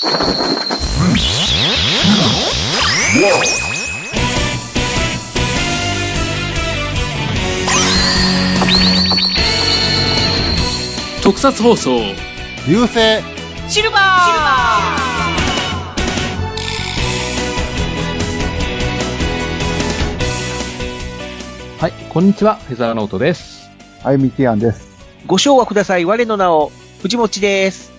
[0.00, 0.08] 特
[11.38, 12.00] 撮放送。
[12.66, 13.22] 流星。
[13.68, 14.00] シルバー。
[21.78, 22.54] はいこんにちは。
[22.54, 23.70] フェザーノートです。
[24.02, 24.88] はい、ミキアンです。
[25.26, 26.06] ご賞はください。
[26.06, 26.72] 我の名を、
[27.02, 27.92] 藤持です。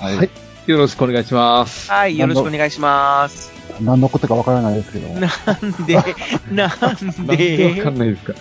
[0.00, 3.52] ははいよろしくお願いしますはい、よろしくお願いします。
[3.80, 5.14] 何のことかわからないですけども。
[5.14, 5.94] なんで、
[6.50, 7.56] なんで？
[7.56, 8.34] でわかんないですか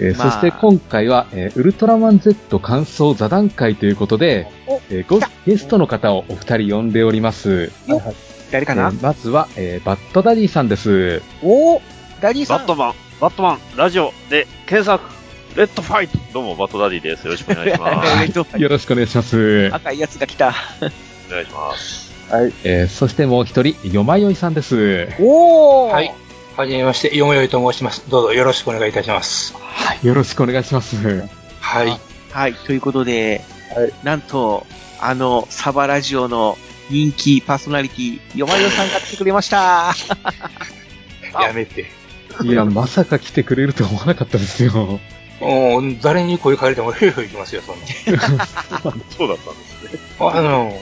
[0.00, 7.70] えーまあそして今回は、えーウルトラマン Z 感想座談会ということで、おえーゲストの方をお二人呼んでおります。
[8.50, 11.22] 誰かな、えーまずは、えーバッドダディさんです。
[11.42, 11.80] おー
[12.20, 12.58] ダディさん。
[12.58, 15.04] バットマン、バットマン、ラジオで検索、
[15.56, 17.24] レッドファイトどうも、バットダディです。
[17.26, 18.22] よろしくお願いします。
[18.24, 19.70] えっとよろしくお願いします。
[19.72, 20.54] 赤いやつが来た。
[21.32, 22.10] お願いします。
[22.30, 22.52] はい。
[22.64, 25.08] えーそしてもう一人、よまよいさんです。
[25.18, 26.14] おーはい。
[26.56, 28.04] はじめまして、よもよいと申します。
[28.08, 29.54] どうぞよろしくお願いいたします。
[29.56, 30.96] はい、よろしくお願いします。
[31.60, 32.00] はい。
[32.30, 33.42] はい、ということで、
[33.74, 34.66] はいなんと、
[35.00, 36.58] あの、サバラジオの
[36.90, 39.94] 人気パーソナリティ、よまよさんが来てくれました。
[41.40, 41.86] やめて。
[42.42, 45.00] いや、まさか来てくれると思わなかったですよ。
[45.40, 48.20] もう、誰に声かけても、ふよふよいきますよ、そんな。
[49.16, 50.00] そうだったんですね。
[50.18, 50.78] あの、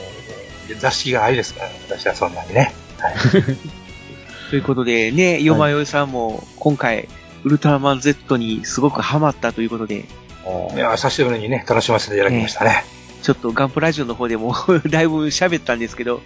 [0.75, 2.73] 雑誌がありですから、私はそんなにね。
[4.49, 7.07] ということでね、よまよいさんも今回、
[7.43, 10.05] ウルトラマン Z にすごくハマったということで、
[10.75, 12.83] いや、久しぶりにね、楽しませていただきましたね。
[13.21, 14.55] ちょっとガンプラジオの方でも
[14.89, 16.21] だいぶ喋ったんですけど、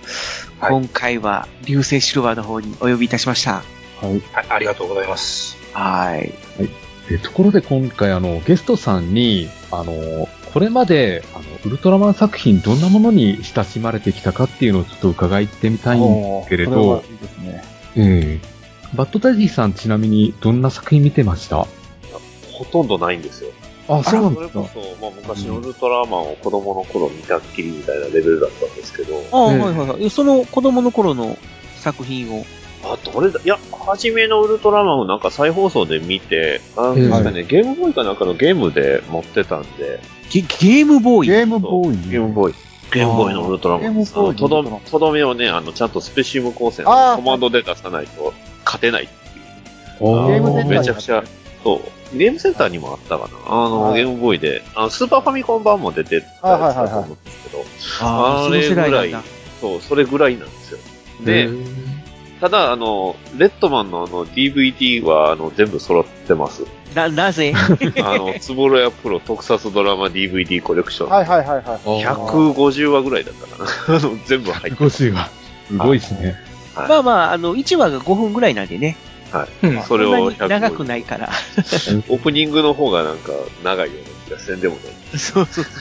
[0.60, 3.64] はい今回は流星シルバーの方にお呼びいたしました。
[4.02, 4.22] はい。
[4.32, 5.58] はい、ありがとうございます。
[5.74, 6.34] はい。
[7.12, 17.04] えところで今回あの、ゲストさんに、あの、これまで、あの、ウルトラマン作品どんなものに親しまれてきたかっていうのをちょっと伺ってみたいんですけれど。
[17.10, 17.64] いいですね。
[17.96, 18.54] ええ。
[18.96, 21.66] バッドダディさんちなみにどんな作品見てました？
[22.52, 23.50] ほとんどないんですよ。
[23.88, 24.54] あ、そうなんですか。
[24.54, 29.60] それこそ、まあ、昔のウルトラマンを子供の頃見たっきりみたいなレベルだったんですけど、あ、ええ。
[29.60, 30.10] はいはいはい。
[30.12, 31.36] その子供の頃の
[31.78, 32.46] 作品を？
[32.84, 33.40] あ、どれだ？
[33.44, 40.00] いや、初めのウルトラマンをなんか再放送で見て、なんかね、ゲームボーイかなんかのゲームで持ってたんで、
[40.34, 41.30] ゲゲームボーイ。
[41.30, 42.10] ゲームボーイ。
[42.10, 42.56] ゲームボーイ。
[42.92, 44.14] ゲームボーイのウルトラマンです。
[44.16, 48.34] ゲームボーイあのとどとどめをね、あの、ちゃんとスペシウム光線のコマンドで出さないと
[48.66, 49.10] 勝てない。
[50.00, 51.24] おゲームセンターにめちゃくちゃ、
[51.64, 52.18] そう。
[52.18, 53.34] ゲームセンターにもあったかな。
[53.46, 57.66] あの、はいゲームボーイで、あの、スーパーファミコン版も出てたやつだと思うんですけど、
[58.02, 59.22] ああ、その世代なんだ。
[59.62, 60.80] そう、それぐらいなんですよ。
[61.24, 61.48] で、
[62.44, 66.66] ただ、あの、レッドマンのあの、DVD は、あの、全部揃ってます。
[66.94, 67.54] な、なぜ？
[68.04, 71.10] あの、つぼろやプロ特撮ドラマ DVD コレクション。
[71.10, 72.04] はいはいはいはい。
[72.04, 73.96] 150話ぐらいだったかな。
[73.96, 75.06] あの、全部入ってます。
[75.06, 75.30] 150は。
[75.70, 76.38] すごいですね。
[76.76, 78.98] はいまあまあ、あの、1話が5分ぐらいなんでね。
[79.62, 79.82] うん。
[79.84, 81.30] それをそんなに長く150ないから。
[82.10, 83.32] オープニングの方がなんか
[83.64, 84.84] 長いような気がせんでもない。
[85.18, 85.74] そうそうそう。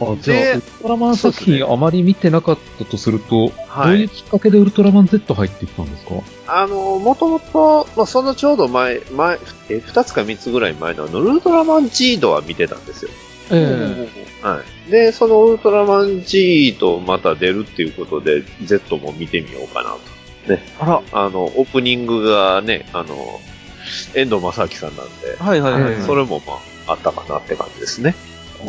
[0.00, 0.38] あじゃあ、
[0.84, 6.12] トラマン作品あまり見てなかったとすると、はいどういうきっかけでウルトラマン Z 入ってきたんですか？
[6.46, 9.38] あの、もともと、まあ、そのちょうど前、前、
[9.70, 13.10] え、二つか三つぐらい前のあの、ウルトラマン G ドは見てたんですよ。
[13.50, 14.08] え
[14.42, 14.90] はい。
[14.90, 20.00] で、そのウルトラマン G とまた出るっていうことで、Z も見てみようかなと。
[20.80, 21.02] あら。
[21.12, 23.40] あの、オープニングがね、あの、
[24.14, 25.92] 遠藤正明さんなんで、はいはいはい。
[25.94, 26.54] ええそれもま
[26.86, 28.14] あ、あったかなって感じですね。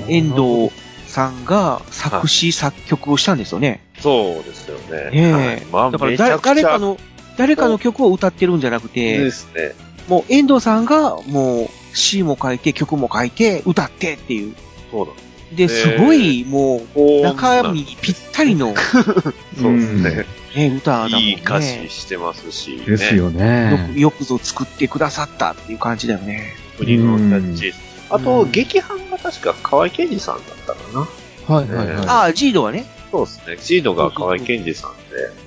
[0.08, 0.72] 遠藤
[1.16, 3.82] さんが作詞作曲をしたんですよね。
[4.00, 5.12] そうですよね。
[5.12, 6.98] ねえはいまあ、だから誰かの、
[7.38, 9.74] 誰かの曲を歌ってるんじゃなくでて、すね。
[10.10, 14.56] もう遠藤さんがもう詩も書いて曲も書いて歌ってっていう。
[14.92, 15.14] そうだ。
[15.56, 18.76] で、すごいもう中身にぴったりの、
[19.58, 20.26] そうですね。
[20.56, 21.20] ね、歌だもんね。
[21.20, 22.86] いい歌詞してますし、ね。
[22.86, 24.00] ですよよねく。
[24.00, 26.56] よくぞ作ってくださったっていう感じだよね。
[26.78, 27.74] 国のキャッチ。
[28.10, 31.56] あと、うん劇版が確か河合健二さんだったかな。
[31.56, 32.08] はいはいはい。
[32.08, 32.86] ああ、ジードはね。
[33.12, 33.58] そうですね。
[33.60, 34.94] シードが河合健二さん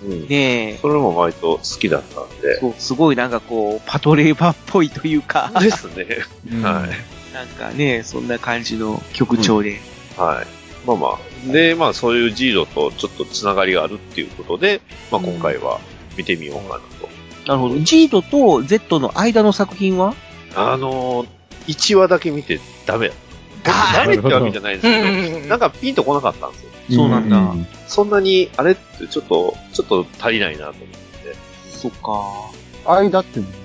[0.08, 0.28] で、うん。
[0.28, 0.78] ねえ。
[0.82, 2.58] それも割と好きだったんで。
[2.58, 6.06] そう、すごいなんかこう、パトレーバーっぽいというか、ですね。
[6.52, 7.32] うんはい。
[7.32, 9.78] なんかね、そんな感じの曲調で。
[10.16, 10.46] はい。
[10.84, 11.52] まあまあ。
[11.52, 14.80] で、まあそういうジードとちょっとつながりがあるっていうことで、
[15.12, 15.78] まあ今回は
[16.16, 17.08] 見てみようかなと。
[17.46, 17.78] なるほど。
[17.78, 20.14] ジードと Z の間の作品は？
[20.56, 21.28] あのー、
[21.68, 23.16] 1話だけ見てダメだっ
[23.62, 23.72] た。
[23.72, 25.02] あーダメってわけじゃないですけ
[25.32, 26.70] ど、うんなんかピンとこなかったんですよ。
[26.90, 31.36] そうなんだんそんなに、あれってちょっと、ちょっと足りないなと思って。
[31.70, 33.00] そっか。
[33.00, 33.58] 間っていうのは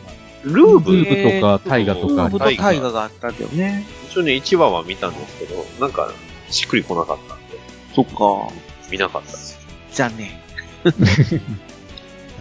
[0.43, 3.85] ルーブルーブとかタイガとかルーブとタイガがあったんだよね。
[4.09, 6.11] 一応ね、1話は見たんですけど、なんか、
[6.49, 7.57] しっくりこなかったんで。
[7.95, 8.53] そっか。
[8.91, 9.57] 見なかったです。
[9.93, 10.31] 残念。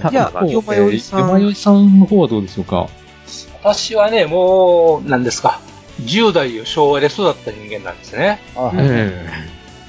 [0.02, 2.88] た じゃあこうよまよいさんえーよまよいさんの方はどうでしょうか？
[3.62, 5.60] 私はね、もう、何ですか？
[6.04, 8.40] 10代を昭和で育った人間なんですね。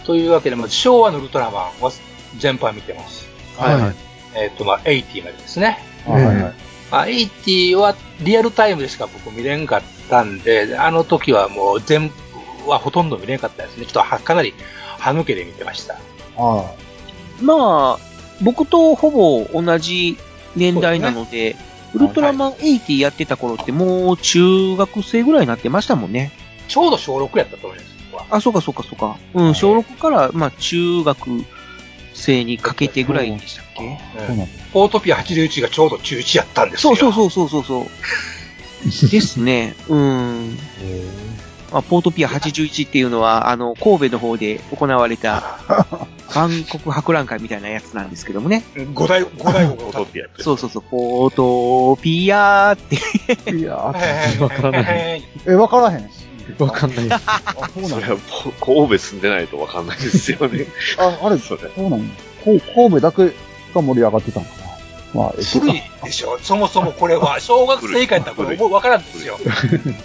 [0.06, 1.92] というわけで、まず昭和のウルトラマンは
[2.38, 3.28] 全般見てます。
[3.60, 3.96] えはい。
[4.36, 5.80] えっ、と、まあ、80までですね。
[6.08, 6.36] あはいはい。
[6.38, 6.54] ま
[7.02, 13.86] あ、80はリアルタイムでしか僕見れんかったんで、あの時はもう全部はほとんど見れんかったですね。
[13.86, 14.54] ちょっとはかなり
[15.00, 15.96] 歯抜けで見てました。
[16.38, 16.72] あ
[17.42, 20.18] まあ、僕とほぼ同じ
[20.56, 21.56] 年代なので、
[21.94, 26.32] ウルトラマン80やってた頃ってもう中学生ぐらいになってましたもんね。
[26.68, 28.26] ちょうど小6やったと思います、僕は。
[28.32, 29.18] あ、そうかそうかそうか。
[29.34, 31.46] うん、小6から、まあ中学
[32.14, 34.00] 生にかけてぐらいでしたっけ？
[34.34, 34.72] うなんです。
[34.72, 36.96] ポートピア81がちょうど中1やったんですよ。
[36.96, 39.10] そうそうそうそうそうそう。
[39.10, 39.76] ですね。
[39.88, 40.58] うん。
[41.74, 45.58] まあ、ポートピア81っていうのは、あの、神戸の方で行われた、
[46.36, 48.64] 万国博覧会みたいなやつなんですけどもね。
[48.76, 48.94] うん。
[48.94, 50.44] 五代、五代フォ国トピアって。
[50.44, 52.96] そうそうそう、ポートピアって。
[53.56, 55.24] いやー、わからないい。
[55.50, 56.10] え、わからへん。
[56.60, 57.24] わかんないです。
[57.26, 57.42] あ、
[57.74, 57.96] そうなんだ。
[57.96, 58.18] それは
[58.60, 60.68] 神戸住んでないとわかんないですよね。
[61.00, 61.62] あ、あれ、それ。
[61.76, 62.14] そうなんだ。
[62.46, 63.34] こう神戸だけ
[63.74, 64.64] が盛り上がってたのかな。
[65.14, 66.38] まあ、えっと古いでしょ。
[66.40, 69.40] そもそもこれは、小学生以下やったらこれわからんですよ。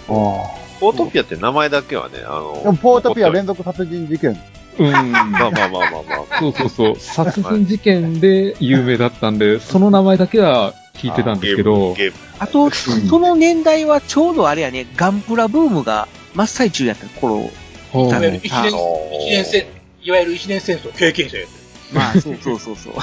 [0.09, 2.63] あフォトピアって名前だけはね、あのあ。
[2.63, 4.39] でも、ポートピア連続殺人事件。
[4.79, 4.91] うん。
[4.91, 6.39] まあまあまあまあまあ。
[6.39, 6.95] そうそうそう。
[6.99, 11.95] 殺人事件で有名だったんで、その名前だけは聞いてたんですけど。
[12.39, 17.49] あと、その年代はちょうどあれやね、ガンプラブームが真っ最中やった頃。
[17.91, 19.65] ほういわゆる一年、あ一年戦、
[20.03, 21.45] いわゆる一年戦争経験者や
[21.91, 22.93] まあ、そうそうそうそう。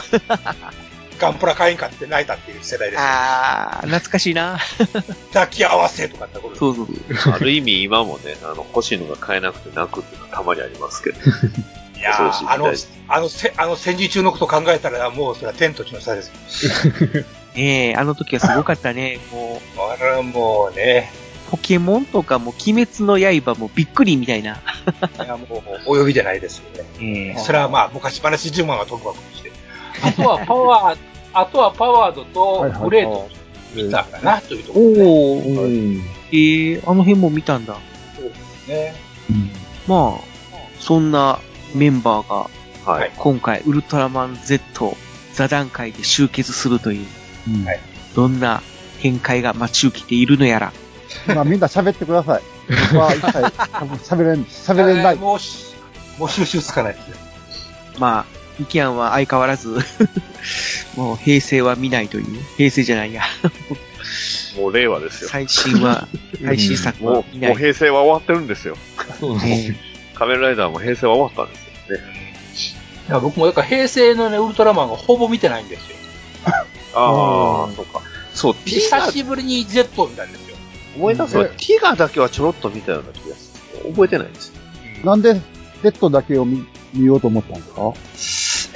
[1.18, 3.06] ガンプラ買えんかって泣いたっていう世代ですよ。
[3.06, 4.58] あー、懐かしいな。
[5.32, 6.86] 抱き合わせとかってことそうそう
[7.16, 7.32] そう。
[7.34, 11.18] ある意味今もね、あの、欲しいのが買えなくて泣くっていうのはたまにありますけど。
[11.96, 12.72] いやあの
[13.08, 16.32] あの、せあの戦時中のこと考えたら、もうそれは天と地の差です。
[17.56, 19.18] ねえ、あの時はすごかったね。
[19.32, 21.10] もう、あれはもうね、
[21.50, 24.60] ポケモンとかも鬼滅の刃もびっくりみたいな。
[25.24, 26.64] いやもう、お呼びじゃないですよ
[27.00, 27.32] ね。
[27.34, 29.55] えそれはまあ、昔話10万は飛ぶわけとして。
[30.02, 30.98] あとはパワー、
[31.32, 33.28] あとはパワードとグレート
[33.74, 35.02] 見たかな、というところで、ね。
[35.02, 37.76] おえー、あの辺も見たんだ。
[38.68, 38.94] ね。
[39.86, 40.20] まあ、
[40.80, 41.40] そんな
[41.74, 42.50] メンバーが
[42.86, 43.12] はい。
[43.18, 44.96] 今回ウルトラマン Z
[45.32, 47.06] 座談会で集結するという、
[47.48, 47.80] うんはい
[48.14, 48.62] どんな
[49.02, 50.72] 展開が待ち受けているのやら。
[51.34, 52.42] まあ、みんな喋ってください。
[52.92, 53.38] 僕は一切
[54.10, 55.16] 喋れん、喋れない。
[55.16, 55.74] もうし、
[56.18, 57.16] もう収集つかないですよ。
[57.98, 58.24] まあ、
[58.58, 59.76] ミキアンは相変わらず、
[60.96, 62.24] もう平成は見ないという。
[62.56, 63.22] 平成じゃないや。
[64.56, 65.28] もう令和ですよ。
[65.30, 66.08] 最新は、
[66.42, 67.50] 最新作は見ない。
[67.50, 68.76] もう平成は終わってるんですよ。
[69.20, 69.74] そうです。
[70.14, 72.04] 仮面ライダーも平成は終わったんですよね。
[73.08, 75.96] いや僕もだから平成のね、ウルトラマンがほぼ見てないんですよ。
[76.94, 78.00] ああ、そうか。
[78.34, 80.56] そう、ティガ久しぶりに Z を見たんですよ。
[80.96, 81.44] 思い出すわ。
[81.44, 83.52] ティガだけはちょろっと見たような気がす
[83.84, 83.90] る。
[83.92, 84.54] 覚えてないんですよ。
[85.04, 85.34] なんで、
[85.82, 87.92] セットだけを見、見ようと思ったんですか？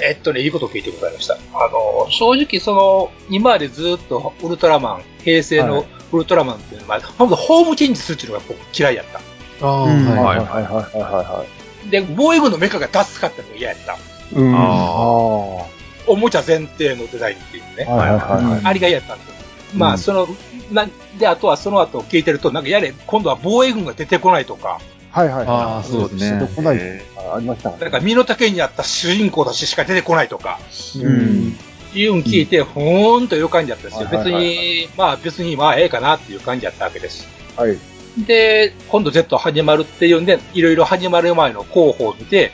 [0.01, 1.35] えっとね、いいこと聞いてございました。
[1.53, 9.19] あの、正直その、今までずっとウルトラマン、平成はのいウルトラマンっていうのは、ほんとホームチェンジするっていうのが僕嫌いやった。
[9.65, 11.45] ああ、うんははいはいはいはいは
[11.87, 11.89] い。
[11.89, 13.93] で、防衛軍のメカがダスかったのが嫌やった。
[13.93, 13.97] い。
[14.35, 14.55] うん。
[14.55, 15.81] あああ。
[16.07, 17.85] おもちゃ前提のデザインっていうね。
[17.85, 18.61] はいはいはいはい。
[18.63, 19.35] あれが嫌やったんですよ。
[19.75, 20.27] まあ、うんその、
[20.71, 24.79] な、で、あとはその後聞いてると、なんかやれ、今度は防衛軍が出てこないとか、
[25.11, 26.47] はいはいあはあ、そうですね出。
[26.47, 30.59] てこないねあありましたなんか身の丈にあった主人公たちしか出てこないとか、
[30.95, 31.57] うん。
[31.93, 34.09] いうの聞いて、ふーんという感じだったんですよ。
[34.09, 37.27] 別に、まあ別に、まあええかなっていう感じだったわけです。
[37.57, 37.77] はい。
[38.25, 42.51] で、今度 Z 始まるっていうんで、いろいろ始まる前の候補を見て、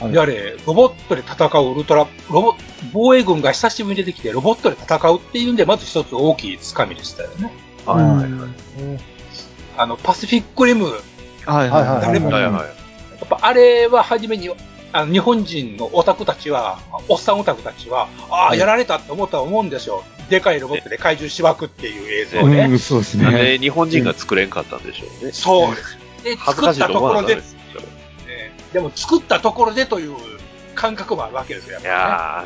[0.00, 2.54] はいやれ、ロボットで戦うウルトラ、ロボ、
[2.92, 7.52] 防衛軍が久しぶりに出てきて、ロボットで戦うっていうんで、まず一つ大きいつかみでしたよね。
[7.84, 8.30] はいはいはい。
[9.76, 10.90] あの、パシフィックリム、
[11.46, 12.52] はいはいはいはい誰もはいはい。
[12.54, 12.68] や
[13.24, 14.50] っぱあれは初めに、
[14.92, 20.02] あの日本人のオタクたちは、おっさんオタクたちは、ああ、やられたって思ったと思うんですよ。
[20.28, 22.66] でかいロボットで怪獣しばくっていう映像ね。
[22.70, 23.42] うん、そうですなんね。
[23.42, 25.32] で日本人が作れんかったんでしょうね。
[25.32, 25.74] そう。
[26.22, 27.38] で、作っ恥ずかしいとたところで、
[28.72, 30.16] でも作ったところでという
[30.74, 31.98] 感覚もあるわけですよ、やっいぱやー、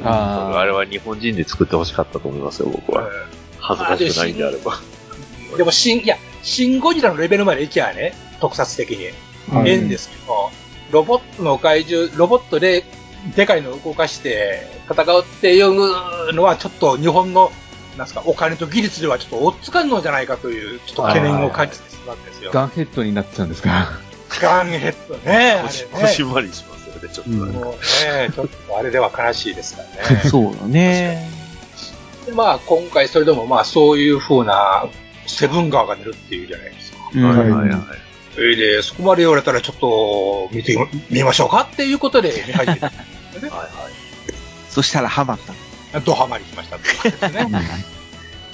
[0.05, 3.09] あーあれは日本人で作ってほしかったと思いますよ、僕は。
[3.61, 4.75] 恥ずかしくないんであれば。
[4.75, 4.95] うん
[5.57, 8.13] でも、シン、いや、シンゴジラのレベルまでいきゃね、
[8.49, 9.07] 特撮的に。
[9.53, 10.51] はいええんですけど、
[10.91, 12.85] ロボットの怪獣、ロボットで
[13.37, 17.53] でかいのを動かして戦うっていうのはちょっと日本の、
[17.99, 22.51] なんすか、お金と技術ではちょっと追っつかんのじゃないかという、ちょっと懸念を感じてしまうんですよ。
[22.55, 24.01] ガンヘッドになっちゃうんですか？
[24.41, 25.61] ガンヘッドね。
[25.63, 27.01] 腰腰回りしますよね。
[27.03, 27.59] で、ちょっとなんか。
[27.61, 30.21] もうね、ちょっとあれでは悲しいですからね。
[30.29, 31.29] そうだね。
[32.25, 34.87] でまあ、今回それでもまあ、そういう風な、
[35.27, 36.99] セブン川が出るっていうじゃないですか。
[37.15, 38.04] うんはいはいはい。
[38.35, 40.77] それで、そこまで言われたらちょっと、見て
[41.11, 42.87] みましょうかっていうことで 見始めた。
[42.87, 43.71] はいはい。
[44.69, 45.39] そしたらハマっ
[45.93, 46.01] た。
[46.01, 47.49] ドハマりしましたってですね。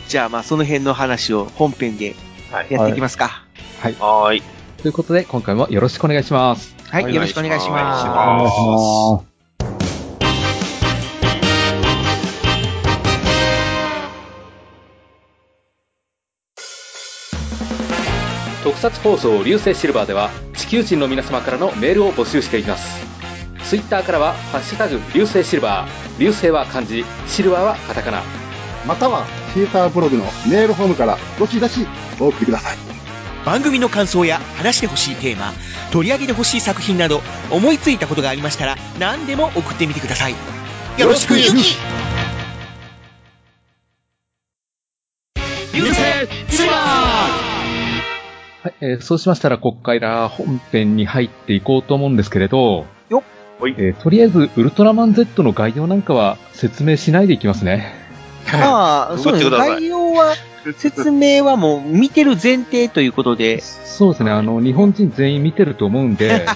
[0.08, 2.14] じゃあまあその辺の話を本編で
[2.50, 2.66] はい。
[2.68, 3.44] やっていきますか。
[3.80, 4.42] はーい。
[4.82, 6.74] ということで、今回もよろしくお願いします。
[6.88, 9.29] はい、はいよろしくお願いします。
[18.62, 23.00] 特撮放送流星シルバーでは地球人の皆様からのメールを募集しています。
[23.64, 25.90] ツイッターからは「ハッシュタグ流星シルバー」
[26.20, 28.22] 流星は漢字シルバーはカタカナ。
[28.86, 31.86] または、シーターブログのメールフォームからどしどし
[32.18, 32.78] お送りください。
[33.44, 35.52] 番組の感想や話してほしいテーマ、
[35.92, 40.34] 取り上げてほしい作品など、思いついたことがありましたら、何でも送ってみてください。
[40.98, 41.38] よろしく。
[41.38, 41.76] ゆき
[45.72, 46.00] 流星
[46.50, 46.79] シルバ
[48.62, 53.22] はい、えーそうしましたら、ここから本編に入っていこうと思うんですけれど、よっ。
[53.62, 53.74] はい。
[53.78, 57.94] えーとりあえず、ウルトラマン Z の概要なんかは説明しないでいきますね。
[58.52, 60.34] まあ、そうです概要は、
[60.76, 66.46] 説明はもう見てる前提ということで、そうですね、あの、日本人全員見てると思うんで、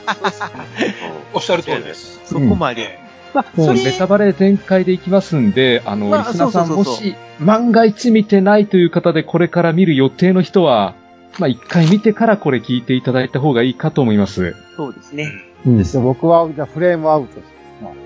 [1.32, 2.20] おっしゃる通りです。
[2.26, 2.98] そこまで。
[3.32, 10.94] まあ、もそうれネタバレ全開でいきますんで、あの、まあリスナーさんもし、万が一見てないという方でこれから見る予定の人は、
[11.38, 14.54] まあ一回見てからこれ聞いていただいた方がいいかと思います。
[14.76, 15.32] そうですね。
[15.66, 15.82] うん。
[15.82, 17.40] じゃあ僕は、じゃあフレームアウト。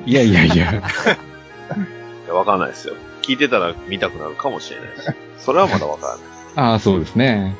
[0.06, 0.54] いやいやいや。
[0.56, 2.94] いやわかんないですよ。
[3.22, 5.14] 聞いてたら見たくなるかもしれないです。
[5.38, 6.22] それはまだわからない。
[6.56, 7.54] ああ、そうですね。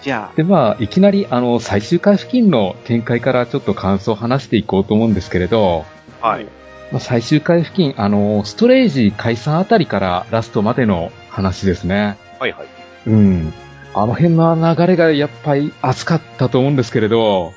[0.00, 5.84] じゃで、まあ、いきなり、あの、最終回付近の展開からちょっと感想を話していこうと思うんですけれど、
[6.20, 6.44] はい。
[6.92, 12.16] まあ、最終回付近、あの、ストレージ解散あたりからラストまでの話ですね。
[12.38, 12.66] はいはい。
[13.06, 13.52] うん。
[14.00, 17.52] あの辺の流れがやっぱり熱かったと思うんですけれど、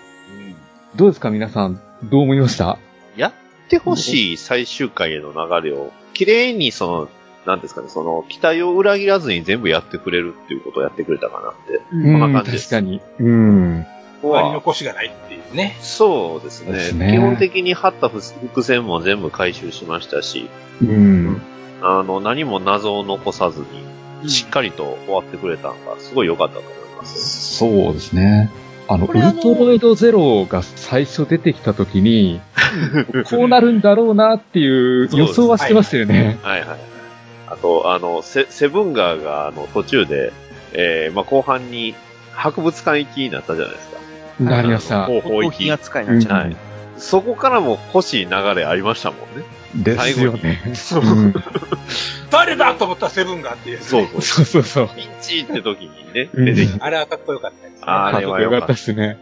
[0.96, 2.80] どうですか皆さん、どう思いました？
[3.16, 3.34] やっ
[3.70, 7.10] てほしい最終回への流れを、綺麗にその、
[7.46, 11.80] なんですかね、その、期待を裏切らずに全部やってくれるっていうことをやってくれたかなって。
[11.80, 13.02] あ、うん、な感じです確かに。
[13.20, 13.86] うん。
[14.24, 15.78] ここ割りは残しがないっていうね。
[15.80, 20.50] そうですねですね基本的に張った伏線も全部回収しましたし、
[20.82, 21.42] うん。
[21.84, 23.66] あの、何も謎を残さずに、
[24.28, 27.58] しっかりと終わってくれたのが、すごい良かったと思います。
[27.58, 28.50] そうですね。
[28.88, 32.42] あの、ウルトロイドゼロが最初出てきた時に、
[33.30, 36.40] こうなるんだろうなっていう予想はしてましたよね。
[36.42, 36.80] はいはいはい。
[37.48, 40.34] あと、あの、セセブンガーが、あの、途中で、
[40.74, 41.96] えー、まあ、後半に、
[42.34, 43.98] 博物館行きになったじゃないですか。
[44.44, 45.06] なりました。
[45.06, 45.64] 方法放行き。
[45.64, 46.38] 品扱いになっちゃう。
[46.40, 46.56] はい。
[47.02, 49.44] そこからも欲しい流れありましたもんね。
[49.76, 50.62] ですよね。
[50.76, 51.34] そううん
[52.30, 53.84] 誰だと思ったらセブンがっていう、ね。
[53.84, 54.22] そうそう。
[54.22, 54.90] そうそうそう。
[54.96, 56.80] ピンチって時にね、うん出てきて。
[56.80, 57.84] あれはかっこよかったですね。
[57.88, 59.18] あれは良かったよかったですね。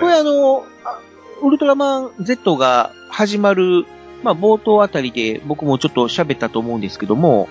[0.00, 1.00] これあの、あ
[1.42, 3.84] ウルトラマン Z が始まる、
[4.22, 7.48] まあ冒頭あたりで僕もちょっと喋ったと思うんですけども、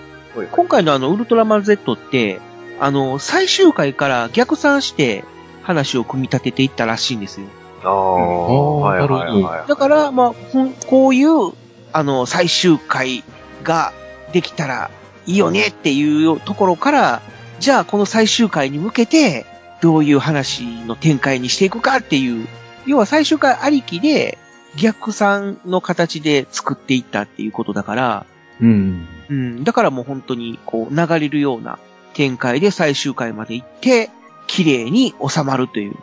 [0.52, 2.40] 今回のあのウルトラマン Z って、
[2.80, 5.24] あの、最終回から逆算して
[5.62, 7.46] 話を組み立てていったらしいんですよ。
[7.84, 9.68] ああ、はいはいなるほはい。
[9.68, 10.34] だから、まあ、
[10.86, 11.52] こういう、
[11.92, 13.24] あの、最終回
[13.62, 13.92] が
[14.32, 14.90] できたら
[15.26, 17.22] いいよねっていうところから、
[17.60, 19.46] じゃあこの最終回に向けて、
[19.80, 22.46] どういう話の展開にしていくかっていう、
[22.86, 24.38] 要は最終回ありきで、
[24.76, 28.26] 逆算の形で作っていったっていうことだから、
[28.60, 29.06] うん。
[29.28, 31.78] うん、だからもう本当にこう流れるような
[32.14, 34.10] 展開で最終回まで行って、
[34.46, 35.94] 綺麗に収まるという。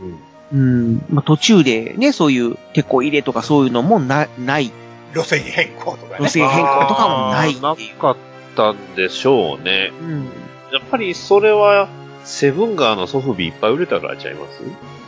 [0.00, 0.08] うん。
[0.08, 0.18] うん、
[0.52, 4.70] まあ途中でね、そういうテこ入れとかそういうのもな、ない。
[5.14, 6.24] 路線変更とかね。
[6.26, 8.16] 路線変更とかもないなかっ
[8.56, 9.92] たんでしょうね。
[10.00, 10.24] うん。
[10.72, 11.88] やっぱりそれは、
[12.24, 14.62] セブンガーのソフビいっぱい売れたからちゃいます？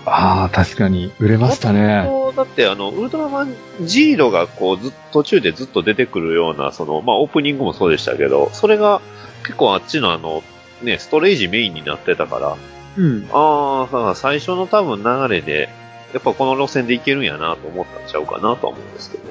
[0.05, 2.11] ああ、確かに、売れましたね。
[2.37, 9.01] だって、あの、ウルトラマンジーロがこう、ず途中でずっと出てくるような、その、まあ、オープニングもそうでしたけど、それが
[9.45, 10.43] 結構あっちのあの、
[10.83, 12.57] ね、ストレージメインになってたから、
[12.97, 13.29] うん。
[13.33, 15.69] ああ、だから最初の多分流れで、
[16.13, 19.31] やっぱこの路線でいけるんやなと思ったんちゃうかなとは思うんですけどね。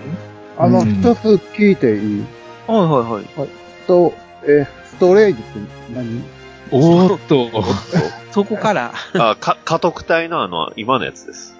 [0.57, 2.25] あの、うん一つ聞いていい？
[2.67, 3.49] はいはいはい。
[3.87, 6.23] と、えーストレージって何？
[6.71, 7.49] おーっと。
[8.31, 11.55] そこから、あ、か、家督隊のあの、今のやつです。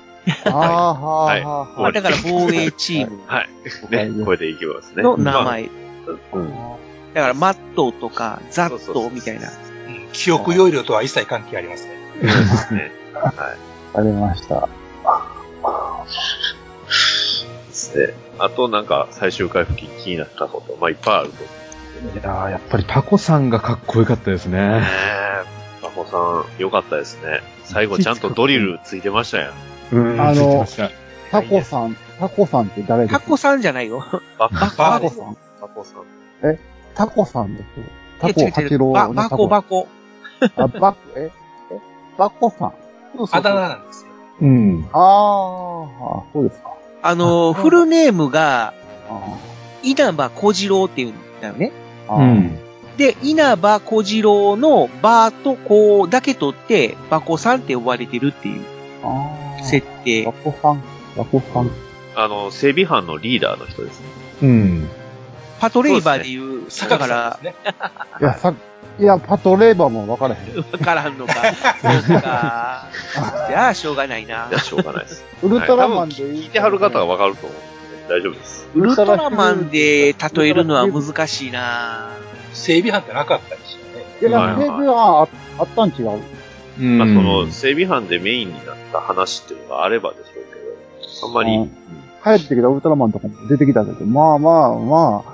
[0.45, 3.50] ああ、ははいあ、はあ、まあはだから防衛チームはい。
[3.95, 5.03] はいね、これでいきますね。
[5.03, 5.63] の名前。
[5.63, 5.69] ま
[6.33, 6.38] あ。
[6.38, 6.50] うん。
[7.13, 9.50] だからマットとかザットみたいな。
[10.13, 11.89] うん記憶容量とは一切関係ありません。
[12.22, 12.91] ですね。
[13.13, 13.34] はい。
[13.98, 14.70] ありました。
[17.96, 24.51] で、あとなんか最終回付近気になったこと、まあいっぱいあると思いやーやっぱりタコさんがかっこよかったですう。
[24.51, 24.84] ねね。
[24.84, 25.82] え。
[25.82, 27.41] タコさん、よかったですね。
[27.63, 29.53] 最後ちゃんとドリルついてましたやん。
[29.96, 30.65] うんあの
[31.32, 33.20] タコさん、タコさんって誰ですか？
[33.20, 34.05] タコさんじゃないよ。
[34.38, 36.60] ババタコさんタコさん。
[36.93, 37.65] タコさんです。
[38.22, 39.38] タコ八郎ばバのタコ。
[39.38, 39.88] コバコ。
[40.57, 41.31] あ、バコ、え
[41.71, 41.79] え
[42.17, 42.73] バコさん。
[43.17, 44.09] そうそうあだ名なんですよ。
[44.41, 44.89] うん。
[44.91, 46.73] あーあ、そうですか。
[47.01, 48.73] あの、フルネームが、
[49.09, 49.19] あ
[49.83, 51.71] 稲葉小次郎っていうんだよね。
[52.07, 52.59] ーあーうん。
[52.97, 58.63] で、稲葉小次郎のバーとコだけ取って、バコさんって呼ばれてるっていう
[59.03, 60.31] あー設定バ。
[60.31, 60.83] コさん、
[61.17, 61.71] バコさん。
[62.15, 64.05] あの、整備班のリーダーの人ですね。
[64.43, 64.89] うん。
[65.59, 67.75] パトレイバーでいう、坂だから木さん、ですね。
[68.21, 68.53] いや、さ、
[69.00, 70.57] いや、パトレーバーも分からへん。
[70.57, 71.33] わからんのか。
[71.33, 72.88] そうか。
[73.50, 74.59] じゃあ、しょうがないなじゃ。
[74.59, 75.25] あしょうがないです。
[75.41, 78.67] ウルトラマンではい聞いてはる方はわかると思うんで、大丈夫です。
[78.75, 82.09] ウルトラマンで例えるのは難しいな
[82.53, 84.27] 整備班ってなかったですよね。
[84.29, 85.27] いや、はいはいテープはあ
[85.59, 86.21] あったん違う。
[86.79, 86.97] うん。
[86.97, 91.83] まあ、その、整備班でメインになった話っていうのがあればでしょうけど、あんまり、うん
[92.23, 95.33] 帰ってきたウルトラマンとかも出てきたけど、まあまあまあ、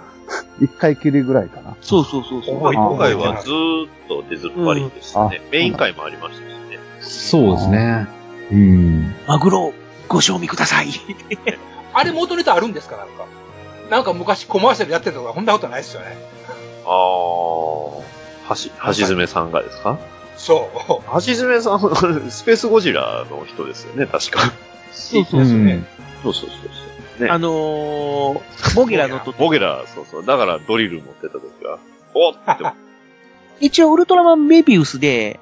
[0.61, 1.75] 一回きりぐらいかな。
[1.81, 2.61] そうそうそうそう。
[2.97, 5.41] 回はずーっと出ずっぱりでしたね。
[5.43, 6.79] うんメイン回もありましたしね。
[7.01, 8.07] そうですね。
[8.51, 9.15] うん。
[9.27, 9.73] マグロ、
[10.07, 10.87] ご賞味ください。
[11.93, 12.97] あれ元ネタあるんですか？
[12.97, 13.25] なんか。
[13.89, 16.17] なんか昔コマーシャルやってたとか、こんなことないですよね。
[16.85, 18.01] あー、
[18.47, 19.97] はし、橋爪さんがですか？
[20.37, 21.01] そう。
[21.25, 21.79] 橋爪さん、
[22.29, 24.41] スペースゴジラの人ですよね、確か。
[24.91, 25.57] そうそうそう。
[25.57, 25.85] ん。
[26.23, 26.88] そうそうそうそう。
[27.19, 27.29] ね。
[27.29, 30.25] あのー、ボゲラのとボゲラ、そうそう。
[30.25, 31.79] だからドリル持ってた時は、
[32.13, 32.63] おっって
[33.65, 35.39] 一応ウルトラマンメビウスで、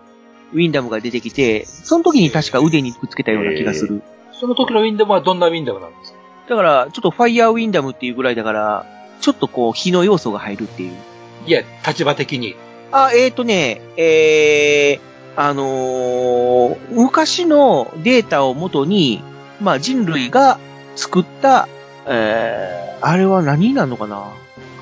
[0.54, 4.02] ウィンダムが出てきて、その時に確か腕にくっつけたような気がする。
[4.32, 6.18] その時のウィンダムはどんなウィンダムなんですか？
[6.50, 8.86] だから、ちょっとファイヤーウィンダムっていうぐらいだから、
[9.22, 10.94] ちょっとこう、火の要素が入るっていう。
[11.46, 12.56] いや、立場的に。
[12.92, 19.22] あ、えーとね、えー、あのー昔のデータをもとに、
[19.62, 20.60] まあ人類が
[20.98, 21.70] 作った、
[22.06, 24.34] えー、あれは何になるのかな？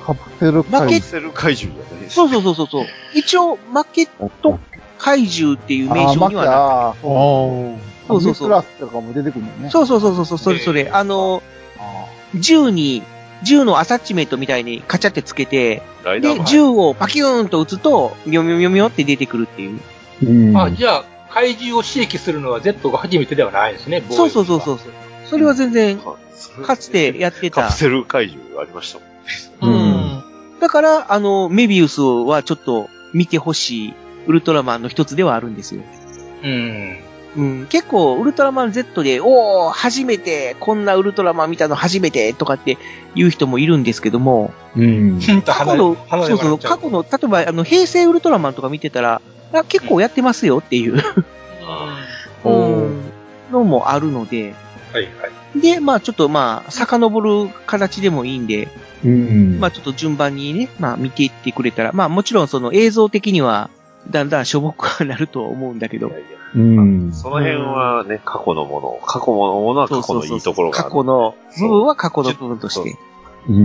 [0.04, 2.86] カプセルマケ怪カプセル怪獣そうそうそうそうそう。
[3.14, 4.08] 一応、マーケッ
[4.42, 4.58] ト
[4.98, 7.78] 怪獣っていう名称にはなっあー、ああ。
[8.08, 9.70] そうそうそうラスとかも出てくるのね。
[9.70, 10.88] そうそうそうそう、それそれ。
[10.92, 11.42] あの、
[11.78, 13.02] あ銃に、
[13.42, 15.82] 銃のアタッチメントみたいにカチャってつけて、
[16.20, 19.80] で、銃をパキューンと撃つと、ミョミョミョミョって出てくるっていう。
[20.22, 20.56] うん。
[20.56, 24.02] あ、じゃあ、怪獣を刺激するのは Z が初めてではないですね。。
[24.08, 24.78] そうそうそうそうう。
[25.28, 26.00] それは全然、
[26.64, 27.74] かつてやってたカプ。
[27.74, 29.74] セル怪獣ありましたもん。
[29.74, 30.60] ううんん。
[30.60, 33.94] だから、あの、メビウスはちょっと見てほしい
[34.26, 35.82] ウルトラマンの一つではあるんですよ。
[36.42, 36.98] うん。
[37.36, 42.78] うん、結構、ウルトラマン Z で、おー、初めて、こんなウルトラマン見たの初めて、とかって
[43.14, 45.20] 言う人もいるんですけども、うん。
[45.44, 49.20] 過去の、そうそう、過去の、例えば、あの、平成ウルトラマンとか見てたら、
[49.52, 50.94] あ結構やってますよっていう、
[52.44, 53.02] うん
[53.52, 54.54] のもあるので、
[54.92, 55.10] はいは
[55.56, 55.60] い。
[55.60, 58.68] で、まあちょっとまあ、遡る形でもいいんで、
[59.04, 59.60] うん。
[59.60, 63.70] まあちょっと順番にね、まあ見ていってくれたら、まあもちろんその映像的には、
[64.10, 67.12] だんだんしょぼくはなるとは思うんだけどいや、いやうん。
[67.12, 70.88] その辺はね、過去のもの、過去のものは過去のいいところがある。
[70.90, 72.90] 過去の部分は過去の部分として。
[72.90, 72.96] うん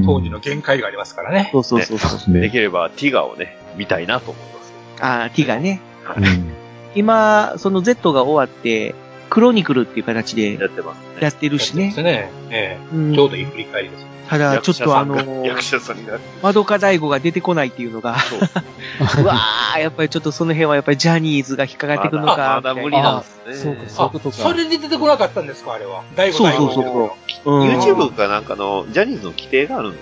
[0.06, 1.50] 当時の限界がありますからね。
[1.52, 2.34] そうそうそうそう。
[2.36, 4.74] ねできればティガをね、見たいなと思います。
[5.02, 5.82] ああ、ティガね。
[6.18, 6.62] うん
[6.94, 8.96] 今、その Z が終わって、
[9.32, 11.06] クロニクルっていう形でやってますね。
[11.22, 12.04] やってるしねです。
[12.04, 12.30] ね。
[12.50, 13.16] えうんえ。
[13.16, 14.06] ちょうどいい振り返りです。
[14.28, 16.20] ただ、ちょっとあの役者さんが。
[16.44, 18.18] マドカ大悟が出てこないっていうのが、
[19.22, 22.56] うわー、やっぱりちょっとその辺はやっぱりジャニーズが引っかかってくるのまだか。
[22.56, 23.56] まだ無理なんですね。
[23.56, 24.36] そうか、そういうあこと、か。
[24.36, 26.04] それで出てこなかったんですかあれは。
[26.16, 26.84] 大悟そうそうそう
[27.46, 27.62] そう。
[27.62, 30.00] うん YouTube かなんかのジャニーズの規定があるんで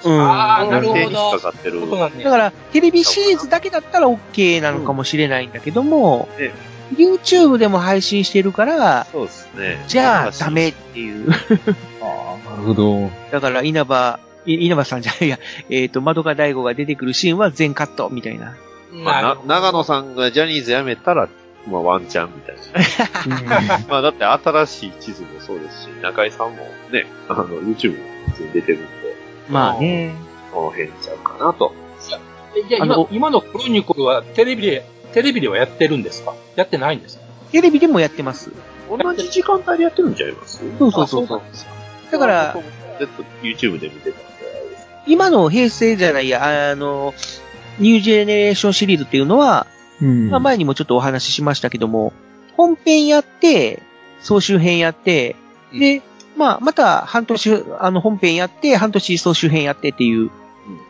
[0.00, 0.18] すよね。
[0.18, 6.52] うんあーなるほどかかだから、テレビシリーズだけだったら OK なのかもしれないんだけども、え
[6.92, 9.84] YouTube でも配信してるから、そうですね。
[9.88, 11.30] じゃあダメっていう。
[12.02, 13.10] ああ、なるほど。
[13.30, 15.38] だから稲葉、い稲葉さんじゃないや、
[15.70, 18.56] えっ、と、窓か大悟が出てくるシーンは全カットみたいな。
[18.92, 21.28] まあ、な長野さんがジャニーズ辞めたら、
[21.66, 23.80] まあワンチャンみたいな。
[23.88, 26.56] まあだって新しい地図もそうですし、中井さんも
[26.90, 27.96] ね、あの、YouTube に
[28.30, 28.86] 普通に出てるんで、
[29.48, 30.14] まあね。
[30.52, 31.72] その辺ちゃうかなと。
[32.56, 36.34] えじゃあ今、今のクロニクルはテレビで、テレビではやってるんですか？
[36.56, 37.24] やってないんですか？
[37.52, 38.50] テレビでもやってます。
[38.90, 41.42] 同じ時間帯でやってるんちゃいますそうそうそうそう。
[42.12, 42.56] だから、
[42.98, 44.20] ずっと YouTube で見てたんで、
[45.06, 47.14] 今の平成じゃないや、あの、
[47.78, 49.66] ニュージェネレーションシリーズっていうのは、
[50.02, 50.30] うん。
[50.30, 52.12] まあ前にもちょっとお話ししましたけども、
[52.56, 53.82] 本編やって、
[54.20, 55.36] 総集編やって、
[55.72, 56.02] で、
[56.36, 60.30] まあ、また半年、あの、本編やって、半年総集編やってっていう、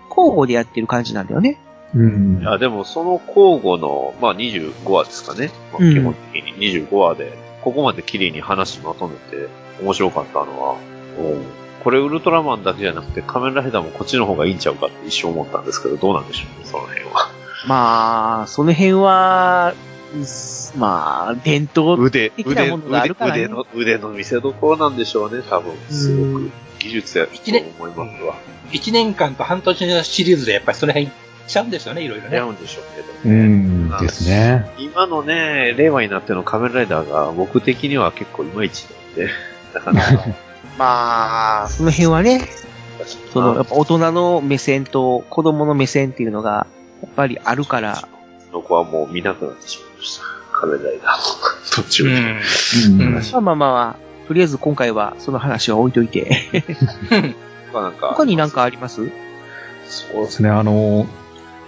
[0.08, 1.58] 交互でやってる感じなんだよね。
[1.94, 2.44] うんい。
[2.44, 5.50] や、でもその交互の、まあ25話ですかね。
[5.72, 9.48] まあうん基本的に25話で、ここまで綺麗に話まとめて
[9.83, 10.76] 面白かったのは、
[11.18, 17.30] うんこれウルトラマンだけじゃなくて仮面ライダーもこっちの方がいいんちゃうかって一瞬思ったんですけど、どうなんでしょうね、その辺は。
[17.66, 19.74] まあ、その辺は、
[20.14, 25.74] うまあ、伝統腕、腕、的なものがあるからね腕の、腕の見せ所なんでしょうね、多分。
[25.90, 26.52] すごうんく。
[26.78, 28.35] 技術やと一年思いますわ。
[28.72, 31.11] 1年間と半年のシリーズでやっぱりその辺
[31.46, 32.37] ちゃうんですよね、いろいろね。
[32.37, 33.46] やうんでしょうけうどね。
[33.46, 33.88] ん。
[34.00, 34.70] ですね。
[34.78, 39.28] 今のね、令和になっての仮面ライダーが僕的には結構いまいちなんで、
[39.74, 40.24] なかなか。
[40.78, 42.48] まあ、その辺はね、
[43.33, 46.66] その、やっぱ大人の目線と子供の目線っていうのが、
[47.02, 48.07] やっぱりあるから、そ
[48.52, 50.24] の子はもう見なくなってしまいました。
[50.52, 52.11] 仮面ライダー途中で。
[52.11, 53.14] うん。
[53.14, 56.30] まあまあまあまあ、とりあえず今回はその話は置いといて、
[57.72, 57.90] 他。
[58.14, 59.11] 他になんかあります？
[59.87, 61.07] そうですね、あの、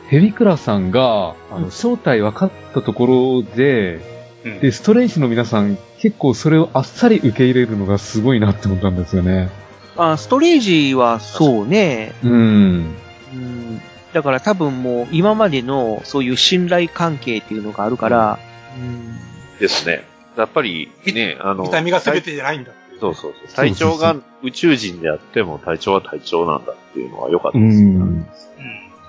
[0.09, 4.01] ヘビクラさんが、あうんの、正体分かったところで、
[4.45, 9.51] うんで、ストレンジの皆さん、結構それをあっさり受け入れるのがすごいなって思ったんですよね。
[9.97, 12.95] あストレージはそうね、うん。
[13.33, 13.81] うん、
[14.12, 18.38] だから多分もう今までのそういう信頼関係っていうのがあるから、
[18.77, 19.16] うん
[19.59, 20.05] ですね。
[20.37, 22.73] やっぱりね、あの、見た目が全てじゃないんだ。
[23.01, 23.55] そうそうそう。
[23.55, 28.31] 隊長が宇宙人であっても隊長は隊長なんだっていうのは良かったうですね。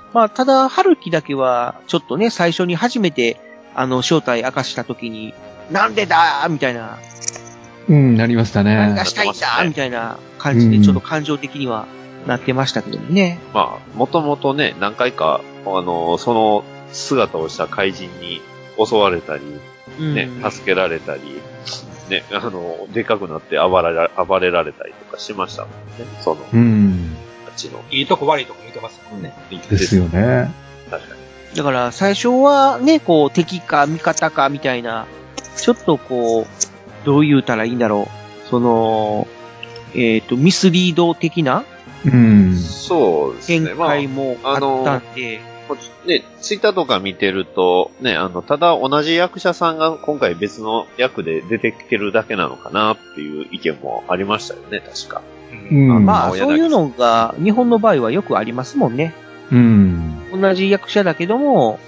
[0.08, 0.10] ん。
[0.10, 0.14] うん。
[0.14, 3.40] まあ、ただ、春樹だけは、ちょっとね、最初に初めて、
[3.76, 5.34] あの、正体明かした時に、
[5.72, 6.98] なんでだーみたいな、
[7.90, 9.06] うん、なりましたね何が。
[9.06, 11.88] したいんだーみたいな感じで、うんちょっと感情的には
[12.26, 13.40] なってましたけどもね。
[13.54, 18.42] まあ、もともとね、何回か、あの、その姿をした怪人に
[18.78, 19.44] 襲われたり、
[20.00, 20.16] うん。
[20.16, 21.22] ね、助けられたり、
[22.10, 25.76] ね、あの、でかくなって暴れら暴れられたりとかしましたもんね。
[26.22, 27.16] その、うん。
[27.58, 27.84] ちの。
[27.92, 29.34] いいとこ悪いとこ見てますもんね。
[29.70, 30.52] ですよね。
[30.90, 31.58] 確かに。
[31.58, 35.08] だから、最初はね、こう、敵か味方かみたいな、
[35.58, 38.08] ちょっとこう、どう言うたらいいんだろ
[38.46, 38.50] う。
[38.50, 39.28] その、
[39.96, 41.66] えっ、と、ミスリード的な
[42.06, 42.56] うん。
[42.56, 43.74] そうです展ね。
[43.74, 45.42] まあ、開もあったんで、
[46.06, 55.22] ね、ツイッターとか見てると、ね、あの、ただ同じ役者さんが今回別の役で出てきてるだけなのかなっていう意見もありましたよね、確か。
[55.72, 56.06] うん。
[56.06, 59.14] まあ、そういうのが、日本の場合はよくありますもんね。
[59.52, 60.42] うん。
[60.42, 61.80] 同じ役者だけども、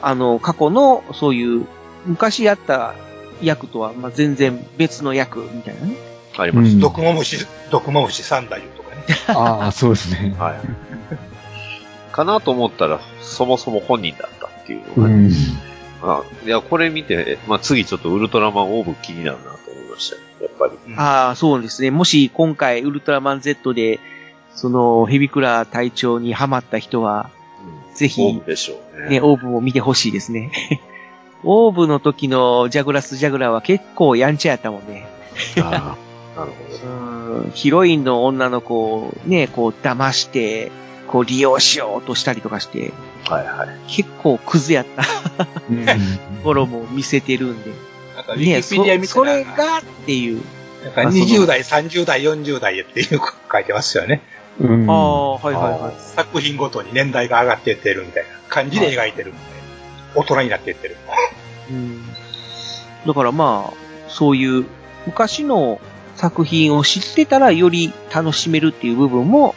[0.00, 1.66] あの、過去の、そういう、
[2.06, 2.94] 昔やった
[3.40, 5.96] 役とは、まあ、全然別の役みたいなね。
[6.36, 9.02] ありましうん毒モムシ、毒モムシ三太夫とかね。
[9.28, 10.34] ああ、そうですね。
[10.36, 10.44] た。
[10.44, 10.60] はい。
[12.12, 15.30] かなと思ったら、そもそも本人だったっていううのが、ん。
[16.02, 20.22] あいや、これ見て、まあ、次ちょっとウルトラマンオーブ気になるなと思いましたよ。
[20.42, 20.94] やっぱり。
[20.96, 21.90] ああ、そうですね。
[21.90, 24.00] もし今回、ウルトラマン Z で、
[24.54, 27.30] その、ヘビクラ隊長にハマった人は、
[27.94, 29.08] ぜひオーブでしょうね。
[29.10, 30.50] ね、オーブを見てほしいですね。
[31.44, 35.06] オーブの時のジャグラス・ジャグラーは結構やんちゃやったもんね。
[35.60, 35.96] あ
[36.36, 36.92] あなるほど。
[36.92, 40.70] うんヒロインの女の子をね、こう騙して、
[41.08, 42.92] こう利用しようとしたりとかして、
[43.28, 43.68] はいはい。
[43.88, 45.02] 結構クズやった
[45.70, 45.84] うん。
[45.86, 45.92] と
[46.44, 47.91] ころも見せてるんで。
[48.22, 50.42] なんか、ウィキペディア見たそられがっていう。
[50.84, 54.22] なんか20代、30代、40代っていう書いてますよね。
[54.60, 54.90] うん。
[54.90, 55.94] ああ、はいはいはい。
[55.98, 60.20] 作品ごとに年代が上がっていってるみたいな感じで描いてるみたいな。
[60.20, 60.96] 大人になっていってる。
[61.70, 62.04] うん
[63.06, 64.64] だからまあ、そういう
[65.06, 65.80] 昔の
[66.14, 69.54] 作品を知ってたらより楽しめるっていう部分も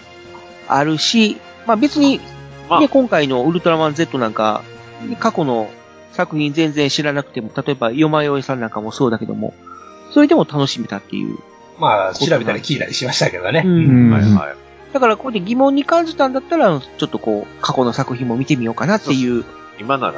[0.68, 2.20] あるし、まあ別に、
[2.70, 4.64] まあね、今回のウルトラマン Z なんか、
[5.20, 5.70] 過去の
[6.12, 9.54] 作品全然知らなくても、例えば、よまよいさんなんかもそうだけども、
[10.12, 11.38] それでも楽しめたっていう。
[11.78, 13.64] まあ、調べたり聞いたりしましたけどね。
[13.66, 14.12] うん。
[14.12, 14.56] はいはい。
[14.94, 19.44] だから、ここで疑問に感じたんだったら、ちょっとこう、過去の作品も見てみようかなっていう、
[19.80, 20.14] 今なら、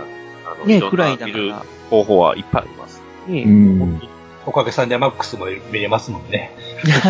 [0.45, 3.01] あの、ね、くらいだかな見るら、方法はいっぱいあります。
[3.27, 4.01] ね、うん。
[4.45, 6.51] おかげさんでマックスも見れますもんね。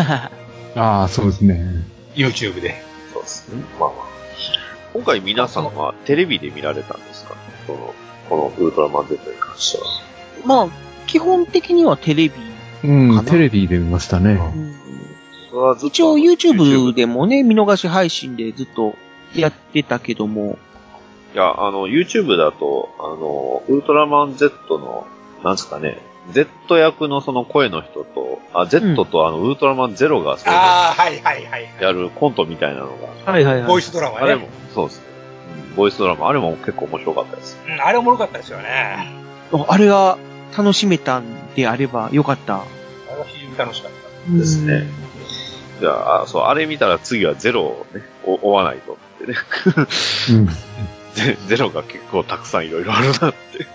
[0.74, 1.84] ああ、そうですね。
[2.14, 2.82] YouTube で。
[3.12, 3.62] そうですね。
[3.78, 4.08] まあまあ。
[4.94, 7.34] 今回皆さんはテレビで見られたんですか
[7.66, 7.94] その、
[8.28, 9.84] このウルトラマン Z に関しては。
[10.44, 10.68] まあ、
[11.06, 12.34] 基本的にはテレビ。
[12.84, 14.38] うん、テレビで見ましたね。
[15.50, 18.94] それはずっと一応 YouTube でもね、見逃し配信でずっと
[19.34, 20.58] やってたけども、
[21.34, 25.06] いや、あの、YouTube だと、あの、ウルトラマン Z の、
[25.44, 26.00] なんですかね、
[26.32, 31.68] Z 役のその声の人と、あ、Z とあの、ウルトラマンゼロがそれああ、はいはいはい。
[31.80, 34.24] やるコントみたいなのが、はいはいボイスドラマね。
[34.24, 35.04] あれも、そうですね。
[35.78, 37.56] うんボイスドラマ、あれも結構面白かったです。
[37.64, 39.12] うん、あれおもろかったですよね。
[39.68, 40.18] あれが
[40.56, 42.56] 楽しめたんであればよかった。
[42.56, 42.64] あ
[43.12, 43.98] れは非常に楽しかった。
[44.36, 44.86] ですね
[45.80, 49.38] じゃあ、あそう、あれ見たら次はゼロをね、お追わないとってね。
[50.30, 50.48] うん。
[51.14, 53.66] ゼゼロが結構たくさんいろいろあるなって。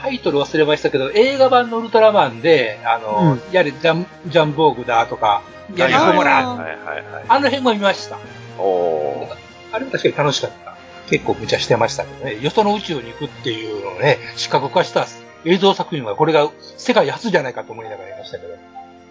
[0.00, 5.42] タイトル忘れましたけど、映画版のウルトラマンで、あの、やれジャン、ジャンボーグだとか、
[5.74, 7.24] やれはいゴモラ、あーはいはいはい。
[7.28, 8.18] あの辺も見ました。
[8.58, 9.43] おー。
[9.74, 10.76] あれも確かに楽しかった。
[11.10, 12.40] 結構無茶してましたけどね。
[12.40, 15.06] よその宇宙に行くっていうのをね、視覚化した
[15.44, 18.54] 映像作品はこれが世界初じゃないかと思いながらやりましたけど。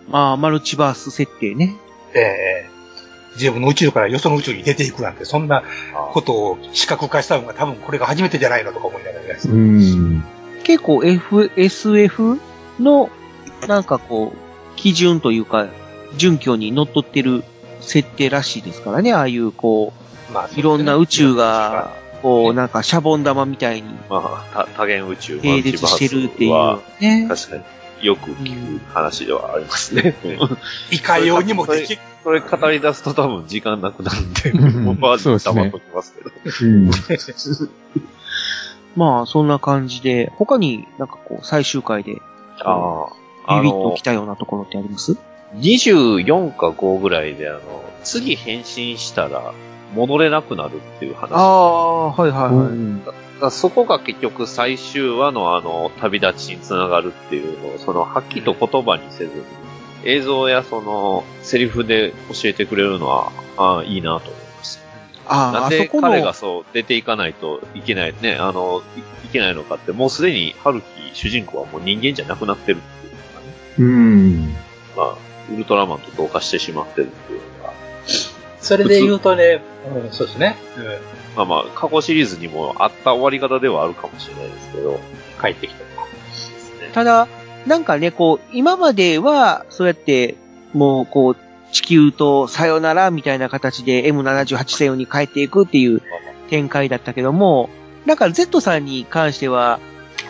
[0.10, 1.76] まあ、マルチバース設定ね。
[2.16, 2.20] え
[2.70, 2.74] え
[3.36, 10.24] 自分の宇宙からよその宇宙に出ていくなんて、そんなあことを視覚化したのが多分これが初めてじゃないのとか思いながらやりましたうん。
[10.64, 12.40] 結構 F、SF
[12.80, 13.10] の、
[13.68, 15.68] なんかこう、基準というか、
[16.16, 17.44] 準拠に則っってる
[17.82, 19.14] 設定らしいですからね。
[19.14, 19.94] ああいう、こ
[20.34, 27.26] まあ、う、いろんな宇宙が、こう、なんかシャボン玉みたいにまあ、多多元宇宙並列してるっていうはね。
[27.28, 27.64] 確かに
[28.02, 30.16] よく聞く話ではありますね。
[30.92, 36.32] いかようにもでき、それ語り出すと多分時間なくなるんで、うん僕はそうですね黙っときますけど。
[36.62, 36.92] うん。
[38.96, 42.22] まあ、そんな感じで、他になんかこう、最終回で、
[42.60, 43.14] ああ。
[43.60, 45.18] ビビッとき、たようなところってあります
[45.56, 47.60] ？24か5ぐらいで、あの、
[48.04, 49.54] 次変身したら
[49.94, 51.32] 戻れなくなるっていう話。
[51.34, 53.04] あ、はいはうん
[53.42, 59.44] だそこが結局最終話のあの、旅立ちにつながるっていうのを、その、はっきりと言葉にせずに、
[60.06, 64.80] 映像やその、セリフで教えてくれるのは、ああ、いいなと思います。
[65.26, 73.56] ああ、なんで彼がそう出ていかないといけないね、あの、いいけないのかって、もうすでに春樹主人公はもう人間じゃなくなってるっていうかね。
[73.80, 74.54] うん。
[74.96, 75.18] まあ、
[75.52, 77.74] ウルトラマンと同化してしまってるっていうのが、
[78.60, 80.56] それで言うとね、うん、そうですね。
[80.78, 80.86] うん。
[81.36, 85.00] まあまあ、過去シリーズにもあった終わり方ではあるかもしれないですけど、
[85.42, 85.84] 帰ってきて。
[85.84, 86.92] ですね。
[86.94, 87.28] ただ、
[87.66, 90.36] なんかね、こう、今までは、そうやって、
[90.74, 91.38] もう、こう、
[91.72, 96.02] 地球とさよならみたいな形で M78 星雲に帰っていくっていう
[96.50, 97.70] 展開だったけども、
[98.06, 99.80] なんか Z さんに関しては、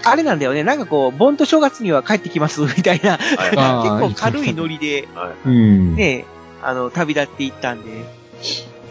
[0.05, 5.95] あれなんだよね、なんかこう、盆と正月には帰ってきますみたいな、 結構軽いノリで、はいうん。
[5.95, 6.25] ね、
[6.61, 8.05] あの、旅立っていったんで、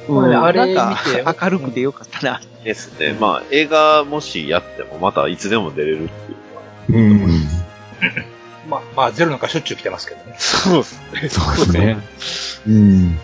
[0.08, 2.40] まあねあれ見て明るくてよかったな。
[2.64, 3.16] ですね。
[3.18, 6.08] まあ、映画もしやっても、またいつでも出れるっ
[6.86, 7.30] ていうのは。
[7.30, 8.70] うん。
[8.70, 10.36] まあ、まあ、ゼロなんかしょっちゅう来てますけどね。
[10.38, 11.28] そうですね。
[11.28, 11.98] そうですね。
[12.66, 13.18] うん。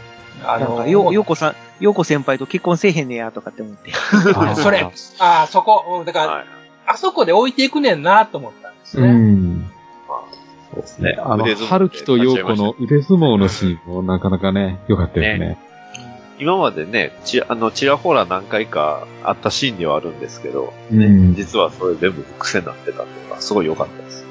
[0.45, 3.93] あの、なんか、よ、よこさん、よこ先輩と結婚せえへんねや、とかって思って。
[3.93, 4.81] あーそれ、
[5.19, 6.47] ああ、そこ、うんだから、はい。
[6.87, 9.13] あそこで置いていくねんなと思ったんですうね。
[9.13, 9.71] ん。
[10.73, 11.17] そうですね。
[11.19, 15.59] あの、春樹と陽子の腕相撲のシーンもなかなかね、良かったですね。
[16.39, 21.35] 今までね、ち、あの、ちらほら何回かあったシーンではあるんですけど、うん。
[21.35, 24.25] 実はそれ全部癖になってたっていうのがすごい良かったです。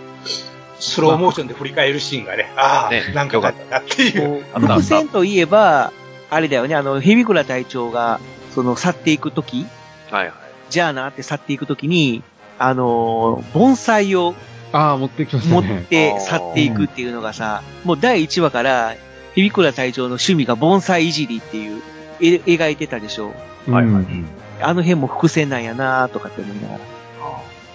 [0.80, 4.43] スローモーションで振り返るシーンがね、ああ、ねなんかだったなっていう。
[4.54, 5.91] 伏線といえば、
[6.30, 8.20] あれだよね、あの、ヘビクラ隊長が、
[8.54, 9.65] その、去っていくとき、
[10.12, 10.34] はいはい。
[10.70, 12.24] じゃあなって去っていくときに、
[12.60, 14.34] あのー、盆栽を
[14.72, 15.82] ああ、持ってきました持ね。
[15.82, 18.96] って去っていくっていうのがさ、もう第1話から、
[19.34, 23.34] ヘビクラ隊長の趣味が盆栽いじりっていう、え描いてたでしょ？
[23.67, 24.25] はいはいうん
[24.60, 26.80] あの辺も伏線なんやなとかって思いながら。
[26.80, 26.86] こ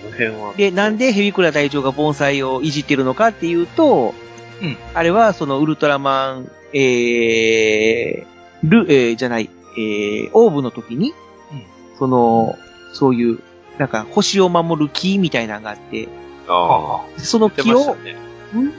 [0.05, 0.53] の辺は。
[0.57, 4.15] で、なんでヘビクラ隊長が盆栽をいじってるのかっていうと、
[4.61, 8.27] うんあれはそのウルトラマン、えー、
[8.65, 11.63] ル、えー、じゃない、えー、オーブの時に、うん
[11.99, 12.57] その、
[12.93, 13.39] そういう、
[13.79, 16.09] なんか星を守る木みたいなのがあって、
[16.49, 17.21] ああ。
[17.21, 17.97] その出木を、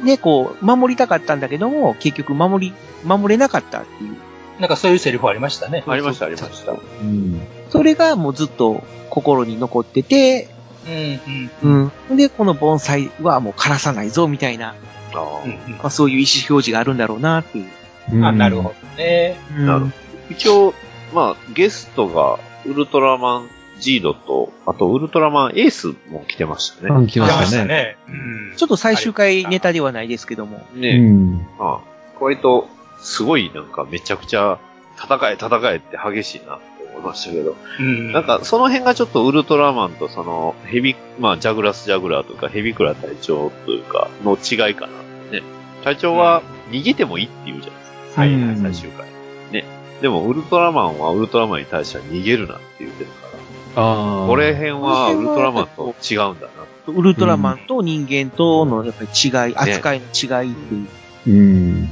[0.04, 2.74] ね、こう、守りたかったんだけども、結局守り、
[3.06, 4.18] 守れなかったっていう。
[4.60, 5.84] なんかそういうセリフありましたね。
[5.88, 6.72] ありました、ありました。
[6.72, 7.42] うん。
[7.70, 10.50] それがもうずっと心に残ってて、
[10.88, 11.92] うん、うん。
[12.10, 12.18] うん。
[12.18, 14.76] で、この盆栽はもう枯らさないぞ、みたいな、
[15.14, 17.66] あうんまあそういう意思表示があるんだろうな、っていう。
[18.14, 18.26] うん。
[18.26, 19.38] あ、なるほどね。
[19.58, 19.92] うんなるほど
[20.30, 20.74] 一応、
[21.14, 26.90] まあ、ゲストが、ウルトラマンジードと、あと、ウルトラマンエースも来てましたね。
[26.92, 27.98] あ来ましたたね。
[28.08, 28.56] うん。
[28.56, 30.66] ちょっと最終回ネタではないですけども。
[30.76, 31.48] うねん。
[31.60, 32.68] ああ割と、
[33.04, 34.60] すごいなんかめちゃくちゃ、
[34.98, 36.64] 戦え戦えって激しいなって
[36.96, 38.12] 思いましたけど、うん。
[38.12, 44.94] なんかその辺がちょっとウルトラマンとそのヘビ、まあジャグラス・ジャグラーとかヘビクラ隊長というかの違いかな
[45.32, 45.44] ね。
[45.84, 47.98] 隊長は逃げてもいいって言うじゃないですか。
[48.16, 49.08] 最うん最終回。
[49.52, 49.66] ね。
[50.02, 53.28] でもウルトラマンはウルトラマンに対しては逃げるなって言ってるか
[53.76, 54.28] ら、ああ。
[54.28, 56.64] これ辺はウルトラマンと違うんだな。
[56.88, 60.88] ウルトラマンと人間とのやっぱり違い、扱いの違いっていう。
[61.28, 61.90] うん。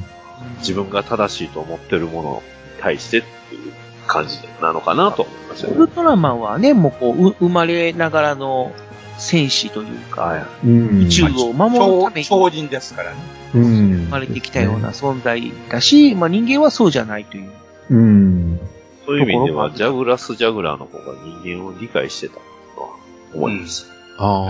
[0.61, 2.43] 自分が正しいと思ってるもの
[2.77, 3.73] に対してっていう
[4.07, 5.73] 感じなのかなと思いましたね。
[5.75, 8.71] ウルトラマンはね、もうこう、う生まれながらの
[9.17, 10.47] 戦士というか。
[10.65, 13.17] 宇宙を守るため超、に、超人ですからね。
[13.53, 14.05] うん。
[14.05, 17.51] 生まれてきたような存在だし、まあ人間はそうじゃないという。
[17.89, 18.59] うん。
[19.05, 22.41] そういう意味では、ジャグラス・ジャグラーの方が人間を理解してたと
[22.81, 22.89] は
[23.33, 23.89] 思います。
[24.17, 24.45] あ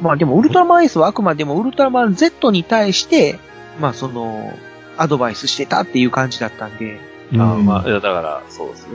[0.00, 3.38] まあでもウルトラマン S はあくまでもウルトラマン Z に対して、
[3.80, 4.52] まあその、
[4.96, 6.98] アドバイスしてたっていう感じだったんで、
[7.36, 7.42] あ。
[7.42, 8.90] ああまあ、いや、だから、そうですね。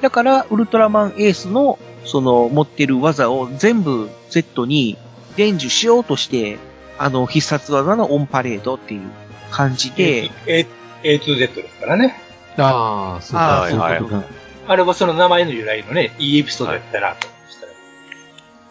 [0.00, 4.96] だからウルトラマンエースのその持ってる技を全部 Z に
[5.36, 6.58] 伝授しようとして、
[6.98, 9.02] あの必殺技のオンパレードっていう
[9.50, 10.66] 感じで、A-
[11.02, 12.18] A2Z ですからね。
[12.56, 14.24] ああ、そうあか、ーそういうことか。
[14.68, 17.16] あれはその名前の由来のね、いいエピソードだったな
[17.48, 17.72] したね。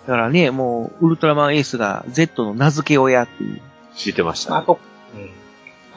[0.08, 3.62] だからね、もうウルトラマンエースが Z の名付け親っていう。
[3.96, 4.54] 知ってましたね。
[4.56, 4.80] まあこ
[5.16, 5.30] うん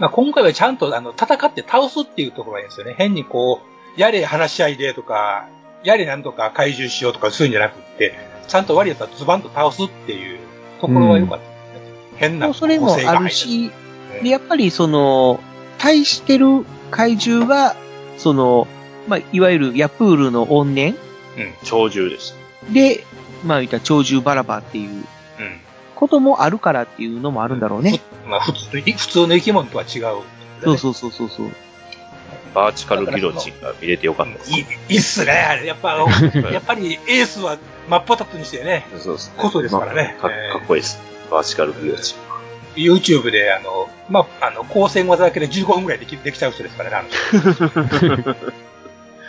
[0.02, 2.96] まあ、今回はちゃんとあの戦って倒すっていうところがいいんですよね。
[2.98, 3.60] 変にこ
[3.96, 5.46] う、やれ話し合いでとか、
[5.84, 8.12] やれなんとか怪獣しようとかそういうんじゃなくって、
[8.48, 10.40] ちゃんと割りやったらズバンと倒すっていう
[10.80, 12.16] ところは良かったですね。
[12.16, 13.70] 変なそれもあるし、
[14.24, 15.38] で、やっぱりその、
[15.78, 17.76] 対してる怪獣が、
[18.18, 18.66] その、
[19.06, 20.96] まあ、いわゆるヤプールの怨念？
[21.64, 22.34] 鳥獣でし
[22.66, 22.72] た。
[22.72, 23.04] で、
[23.44, 24.96] まあ言ったら鳥獣バラバっていううん。
[24.96, 25.04] うん。
[26.02, 28.00] こともあるからっていうのもあるんだろうね。
[28.26, 30.02] まあ普通の、普通の生き物とは違う、
[30.64, 31.46] そうそうそうそうそう。
[32.56, 34.50] バーチカルギロチンが見れてよかったです。
[34.50, 35.64] いい、っすね、あれ。
[35.64, 37.56] やっぱ、あ のやっぱりエースは
[37.88, 39.34] 真っ二つにしてね、そうですね。
[39.36, 41.00] こそですからねまあかっこいいです。
[41.30, 42.18] バーチカルギロチン。
[42.74, 48.36] YouTube で、あの、まあ、あの、光線技だけで15分くらいできできちゃう人ですからね、あの人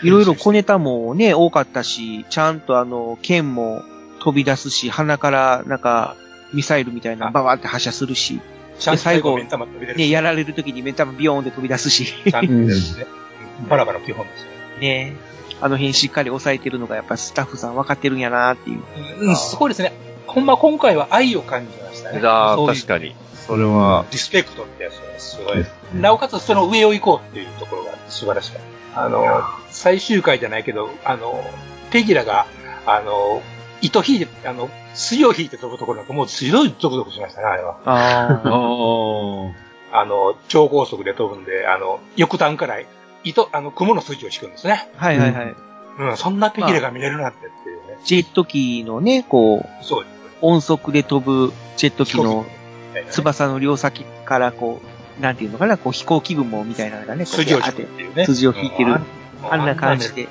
[0.01, 3.83] いろいろ小ネタもね、多かったし、ちゃんとあの、剣も
[4.21, 6.15] 飛び出すし、鼻からなんか、
[6.53, 8.39] ミサイルみたいなババって発射するし、
[8.79, 9.47] ちゃんと最後ね、
[9.97, 10.11] し。
[10.11, 13.05] やられる時に目ん玉ビヨーンって飛び出すし、ちゃんと出るしね。
[13.69, 15.11] バラバラ基本ですよね。
[15.11, 15.15] ね、
[15.61, 18.81] あの辺しっかり抑えてるのがやっぱスタッフさん分かってるんやなっていう。
[19.19, 19.93] うん、すごいですね。
[20.27, 22.19] ほんま今回は愛を感じましたね。
[22.23, 23.15] ああ、確かに。
[23.45, 25.65] それは、リスペクトってやつがすごい。
[26.01, 28.61] なおかつその上を行こうっていうところが素晴らしかっ
[28.95, 29.05] た。
[29.05, 31.43] あの、最終回じゃないけど、あの、
[31.91, 32.47] ペギラが、
[32.85, 33.41] あの、
[33.81, 37.77] 糸引いて、あの、水を引いて飛ぶところなんかもうすごいゾクゾクしましたね、あれは。
[37.85, 39.63] あああ。
[39.95, 42.79] あの、超高速で飛ぶんで、あの、翼端から
[43.23, 44.89] 糸、あの、雲の筋を引くんですね。
[44.97, 45.55] あ、はいはいはい。
[45.99, 47.99] うん、そんなペギラが見れるなんてっていうね。
[48.03, 50.05] ジェット機のね、こう、そう。
[50.41, 52.45] 音速で飛ぶジェット機の
[53.11, 54.81] 飛翼の両先からこ
[55.19, 58.25] う、なんていうのかな、こう飛行機雲みたいなのがね、こう筋を引くビャーっってていうね。
[58.25, 59.05] 筋を引いてるうん
[59.49, 60.23] あんな感じで。
[60.23, 60.29] うん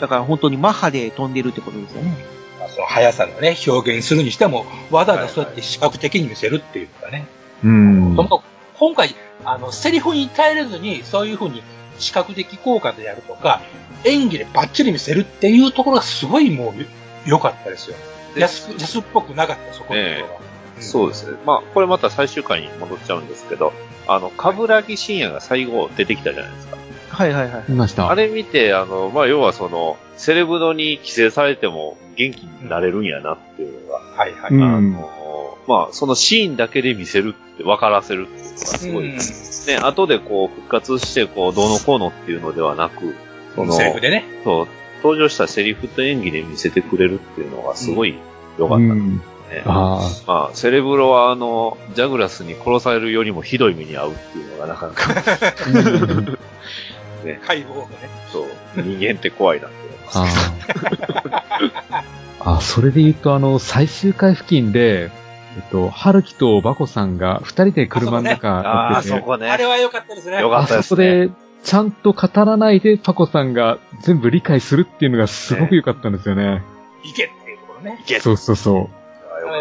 [0.00, 2.39] だから本当にマッハで飛んでるってことですよね。
[2.80, 7.26] の速さのね、表現するにしても、わざわざそうやって視覚的に見せるっていうかね。
[7.64, 8.22] うんそ。
[8.24, 8.42] の
[8.78, 9.14] 今回、
[9.44, 11.62] あの、セリフに頼れずに、そういうふうに
[11.98, 13.60] 視覚的効果でやるとか、
[14.04, 17.96] 演技でバッチリ見せるっていうところがすごいもう良かったですよ。
[18.34, 20.50] で安く、安っぽくなかった、そこのところが。
[20.80, 21.36] そうですね。
[21.44, 23.72] まあ、これまた最終回に戻っちゃうんですけど、
[24.06, 26.78] あの、カブラギ深夜が最後出てきたじゃないですか。
[27.10, 27.72] はいはいはい。
[27.72, 28.08] いました。
[28.08, 34.54] あれ見て、あの、まあ、要はその、セレブドに規制されても元気になれるんやなっていうのが、はいはい。
[34.54, 43.14] うんあの、まあ、そのシーンだけで見せるって分からせるっていうのがすごい、うんね、後でこう復活して、こう、どうのこうのっていうのではなく、
[43.54, 44.24] その、セリフでね。
[44.44, 44.66] そう、
[45.02, 48.16] 登場したセリフと演技で見せてくれるっていうのがすごい
[48.58, 49.16] 良かったですうん。
[49.16, 49.22] ね。
[49.64, 55.04] あまあ、セレブロはあの、ジャグラスに殺されるよりもひどい目に遭うっていうのがなかなか、
[57.20, 57.46] あ。
[57.46, 58.10] 解剖がね。
[58.32, 60.18] そう、人間って怖いなって思います。
[60.18, 62.04] あ
[62.40, 62.56] あ。
[62.56, 65.10] あ、それで言うと、あの、最終回付近で、
[65.56, 69.50] えっと、春樹とバコさんが二人で車の中ってて、そこね。
[69.50, 70.40] あれは良かったですね。
[70.40, 71.30] よかったあそこで、
[71.64, 76.62] ちゃんと語らないでパコさんが全部理解するっていうのがすごく良かったんですよね。
[77.02, 77.98] 行けっていうところね。
[78.00, 78.88] いけそうそうそ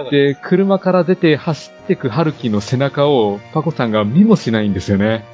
[0.07, 0.11] う。
[0.11, 5.25] で、車から出て走ってく春樹の背中をパコさんが見もしないんですよね。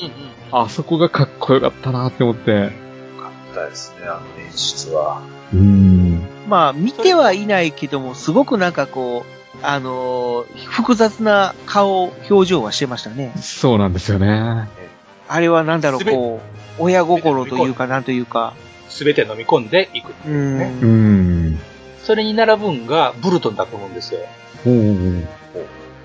[0.00, 2.50] たうんうんあそこがかっこよかったなって思って。
[2.52, 2.58] よ
[3.20, 5.20] かったですね、あの演出は。
[5.52, 6.22] うーん。
[6.48, 13.32] まあ、見てはいないけども、すごくなんかこう、あのー複雑な顔、表情はしてましたね。
[13.40, 14.68] そうなんですよね。
[15.26, 16.40] あれはなんだろう、こ
[16.78, 18.54] う、親心というか、なんというか。
[18.88, 20.64] すべて飲み込んでいくってういうね。
[20.80, 21.60] うーん。
[22.04, 24.20] それに並ぶんがブルトンだと思うんですよ。
[24.66, 25.26] おー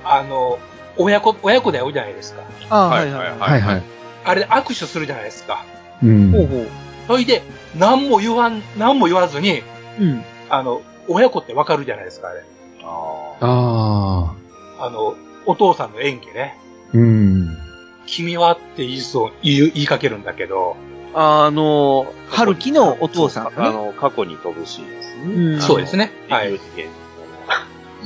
[0.04, 0.58] あの、
[0.98, 2.42] 親子、親子で会うじゃないですか。
[2.70, 3.40] ああ、ははいいはいはい。
[3.40, 3.99] はいはい。
[4.30, 5.66] あれで握手するじゃないですか。
[6.04, 6.32] うん。
[6.32, 6.68] ほうほう。
[7.08, 7.42] それで、
[7.76, 9.64] 何も言わん、何も言わずに、
[10.00, 10.24] うん。
[10.50, 12.44] あの、親子ってわかるじゃないですか、あれ。
[12.84, 14.36] ああ
[14.80, 14.86] あ。
[14.86, 15.16] あの、
[15.46, 16.58] お父さんの演技ね。
[16.94, 17.58] うん。
[18.06, 20.78] 君はって言いそう、言う、言いかけるんだけど、
[21.16, 23.72] あの、春樹のお父さんあね。
[23.74, 25.24] の、過去に飛ぶシーンですね。
[25.24, 26.12] うんそうですね。
[26.30, 26.52] はい。
[26.52, 26.60] はい。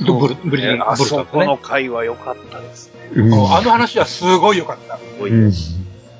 [0.00, 1.56] ブル、ブリリン、ブンとねこの。
[1.58, 3.10] 回は良かったですね。
[3.14, 4.96] うんあの話はすごい良かった。
[4.96, 5.52] すごいうん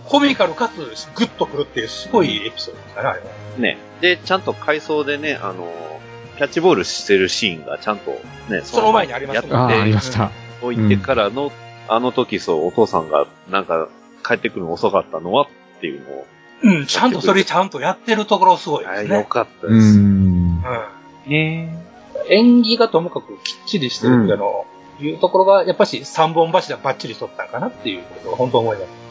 [0.04, 0.76] コミカルかつ
[1.14, 3.26] グッとくるっていうすごいエピソードですかね、あれは。
[3.58, 3.78] ね。
[4.00, 5.72] で、ちゃんと回想でね、あの、
[6.36, 8.10] キャッチボールしてるシーンがちゃんと
[8.48, 10.30] ね、その前にありますもんねああ、りました。
[10.62, 11.52] おいてからの、
[11.88, 13.88] あの時そう、お父さんがなんか
[14.26, 16.26] 帰ってくるの遅かったのはっていうのを、
[16.62, 19.16] うん、ちゃんとそれちゃんとやってるところすごいですね。
[19.16, 19.98] 良かったうです。
[19.98, 20.62] ん。
[21.26, 21.84] うねん。
[22.28, 24.66] 演技がともかくきっちりしてるっていうの、
[25.00, 29.03] いうところが、やっぱし三本柱バッチリ取ったんかなっていうことを本当思います。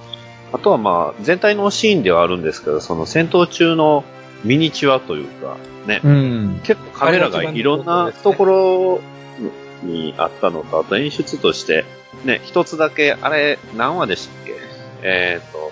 [0.54, 4.04] あとはまあ、全体のシーンではあるんですけど、その戦闘中の
[4.44, 6.62] ミニチュアというか、ね、うん。
[6.64, 9.02] 結構カメラがいろんなところ
[9.82, 11.86] にあったのと、あと演出として、
[12.24, 14.54] ね、一つだけ、あれ、何話でしたっけ？
[15.02, 15.72] えっ、と、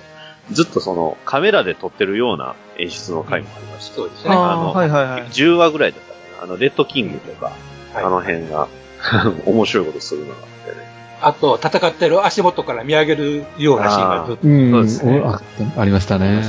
[0.51, 3.95] ずっとそのカメラで撮ってるような演出の回もありました。
[3.95, 4.32] そうですね。
[4.34, 5.21] ああのーはいはいはい。
[5.27, 6.43] 10話ぐらいだったかな。
[6.43, 7.51] あの、レッドキングとか、は
[8.01, 8.67] いあの辺が、
[9.45, 10.90] 面白いことするのがあってね。
[11.22, 14.47] あと、戦ってる足元から見上げるようなシーンがずっと。
[14.47, 14.72] うん。
[14.72, 15.41] そうですねおあ
[15.78, 16.41] ありましたね。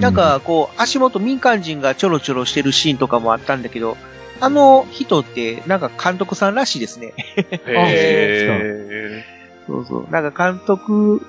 [0.00, 3.96] なんか、こう、足元民間人がちょろちょろしてるシーンとかもあったんだけど、
[4.40, 7.14] あの人って、なんか監督さんらしいですね。
[7.16, 9.24] へ
[9.66, 10.10] そうそう。
[10.10, 11.26] なんか監督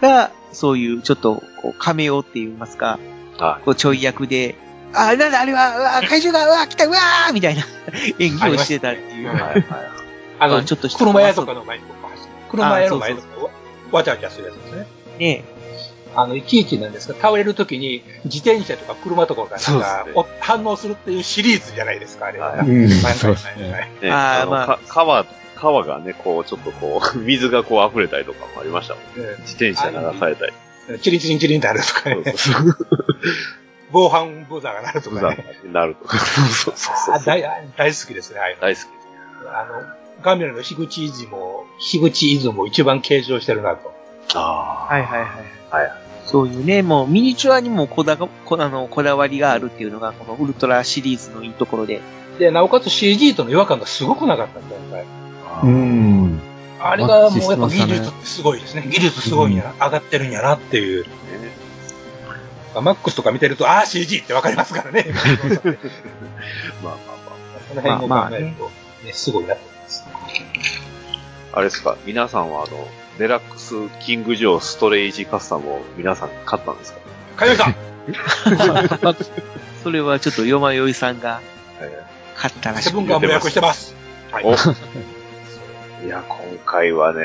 [0.00, 3.42] が、そういう、ちょっと、こう、カメオって言いますか、ー。
[3.42, 4.56] はこう、ちょい役で、
[4.94, 7.62] あ、なんだあれは、うわ、怪獣が、うわ、来た、うわーみたいな
[8.18, 9.30] 演技をしてたっていう。
[10.38, 11.90] あの、 ちょっとし屋とかの前とか走る。
[12.56, 13.26] 車屋の前とか
[13.92, 14.86] わちゃわちゃするやつですね。
[15.18, 15.44] ね
[16.14, 22.52] あの、いちいちなんですが、倒れるときに自転車とか車とかがそうなんか、ですお反応するっていうシリーズじゃないですか、あれは。
[22.52, 22.90] はいうん。
[22.90, 23.90] はいそうですはいはいね。
[24.00, 25.26] ね、あの、あーまあか川、
[25.56, 29.10] 川がね、こう、ちょっとこう、 水がこう溢れたりとかもありましたもんね。
[29.16, 30.52] うん自転車流されたり。
[31.00, 32.22] チリンチリンチリンってあるとかね。
[32.24, 32.76] そうそう
[33.92, 35.58] 防犯ブザーが鳴るとブザーかね。
[35.64, 36.18] になるとか。
[36.18, 37.42] そうそうそうあ大
[37.76, 38.84] 大好きですね、ああいうの大好き。
[39.48, 43.94] あの、ガミラの樋口イズも、樋口イズも一番継承してるなと。
[44.34, 45.28] あはいはいはい。
[45.70, 45.92] はい。
[46.24, 52.00] そういうね、もうミニチュアにもこだがこあのこだわりがあるっていうのが、このウルトラシリーズのいいところで。
[52.38, 55.04] で、なおかつ CG との違和感がすごくなかったんだ、今回。
[55.62, 56.40] うん。
[56.80, 58.86] あれがもうやっぱ技術ってすごいですね。
[58.88, 61.06] 技術すごいんやな、上がってるんやなっていう。
[62.74, 65.06] マックスとか見てると、ああ、CG ってわかりますからね。
[66.82, 68.70] まあまあまその辺も考えると、
[69.06, 69.75] ね、すごいなと。
[71.52, 71.58] あ。
[71.58, 72.86] あれですか、皆さんはあの、
[73.18, 73.74] デラックス
[74.04, 77.00] キングジョーストレージカスタムを皆さん買ったんですか？
[77.36, 77.74] かよいさん
[79.82, 81.40] それはちょっとよまよいさんが
[81.80, 82.02] え
[82.36, 82.88] 買ったらしい。
[82.90, 83.94] セブンガンも予約してます。
[84.30, 84.44] はい。
[84.44, 84.52] お
[86.04, 87.20] いや、今回はね、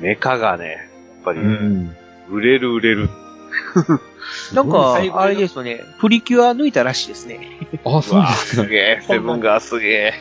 [0.00, 0.78] メカがね、やっ
[1.24, 1.96] ぱり、うん。
[2.30, 3.10] 売れる売れる。
[4.54, 7.40] なんかあれですよね、プリキュア抜いたらしいですね。
[7.84, 8.66] あ、そうですかす。
[8.68, 10.14] げえ、セブンがすげえ。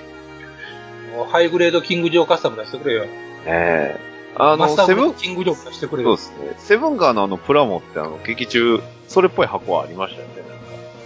[1.26, 3.06] ハイグレードキングジョーカスタム出してくれよ。
[3.06, 3.10] ね
[3.46, 4.00] え。
[4.36, 5.14] あの、セブン？
[5.14, 6.18] キングジョーカ出してくれよ。
[6.18, 6.56] そうですね。
[6.58, 10.34] セブンガーのあのプラモってあの、劇中、それっぽい箱はありましたよね。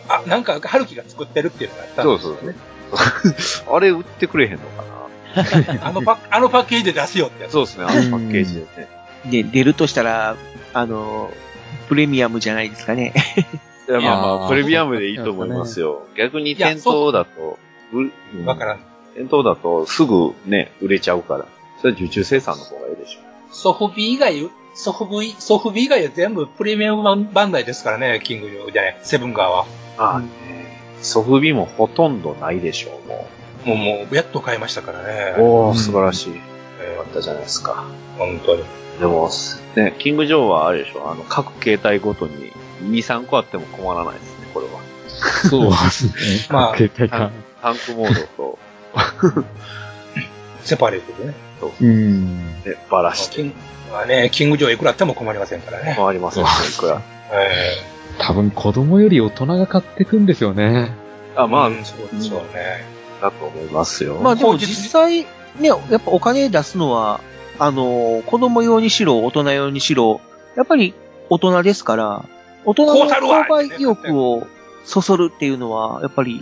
[0.08, 2.56] あ、なんか、春樹が作ってるっていうのがあったんですよね。
[3.76, 4.96] あれ売ってくれへんのかな
[5.88, 7.54] あのパッ、あのパッケージで出すよってやつ。
[7.54, 8.88] そうですね、あのパッケージでね。
[9.26, 10.36] で、出るとしたら、
[10.74, 11.32] あの、
[11.90, 13.14] プレミアムじゃないですかね。
[13.90, 16.04] いや、まあまあプレミアムでいいと思いますよ。
[16.16, 17.58] 逆に店頭だと、
[17.94, 18.80] ううんわからん。
[19.16, 21.48] 店頭だとすぐね、売れちゃうから。
[21.82, 23.20] それは受注生産の方がいいでしょ。
[23.54, 29.66] ソフビ以外、ソフビ、ソフビ以外は全部プレミアムバンダイですからね、キングジョー、じゃない、セブンガーは。
[29.98, 30.28] ああね。
[31.02, 33.28] ソフビもほとんどないでしょう、も
[33.66, 35.42] もう、もう、やっと買いましたからねう。。
[35.42, 36.30] おー、うん素晴らしい。
[36.32, 36.36] よ
[36.82, 37.86] えかったじゃないですか。
[38.16, 38.64] ー本当に。
[39.00, 39.30] でも、
[39.76, 42.52] ね、キングジョーはあれでしょ、あの、各形態ごとに
[42.84, 44.80] 2、3個あっても困らないですね、これは。
[45.50, 46.12] そうですね。
[46.50, 47.32] まあ携帯か。
[47.62, 48.60] タンクモードと、
[50.64, 51.34] セパレートでね。
[51.82, 52.54] うん。
[52.64, 53.36] ね、バラして。
[53.36, 53.54] キン
[53.92, 55.96] まあね、キングジョーいくらあっても困りませんからね。
[55.98, 57.02] 回りませんね、いくら。
[57.32, 60.92] え多分子供より大人が買ってくんですよね。
[61.36, 62.86] あ、ーまあ、うんそうでしょうね。
[63.22, 64.16] だと思いますよ。
[64.16, 65.26] まあでもそう実際、
[65.60, 67.22] ね、やっぱお金出すのは、
[67.60, 70.22] あの、子供用にしろ、大人用にしろ、
[70.56, 70.94] やっぱり
[71.30, 72.26] 大人ですから、
[72.66, 74.48] 大人の購買意欲を
[74.84, 76.42] そそるっていうのは、やっぱり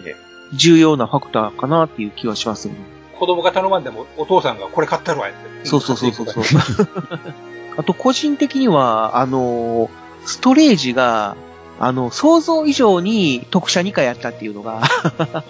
[0.54, 2.80] 重要なファクターかなっていう気はしますよね。
[3.20, 5.66] 子供が頼まんでも、お父さんがこれ買ったるわって。
[5.66, 6.44] そうそうそうそうそう。
[7.78, 9.90] あと個人的には、あの、
[10.26, 11.36] ストレージが、
[11.80, 14.82] あの、想像以上に特殊2回やったっていうのが、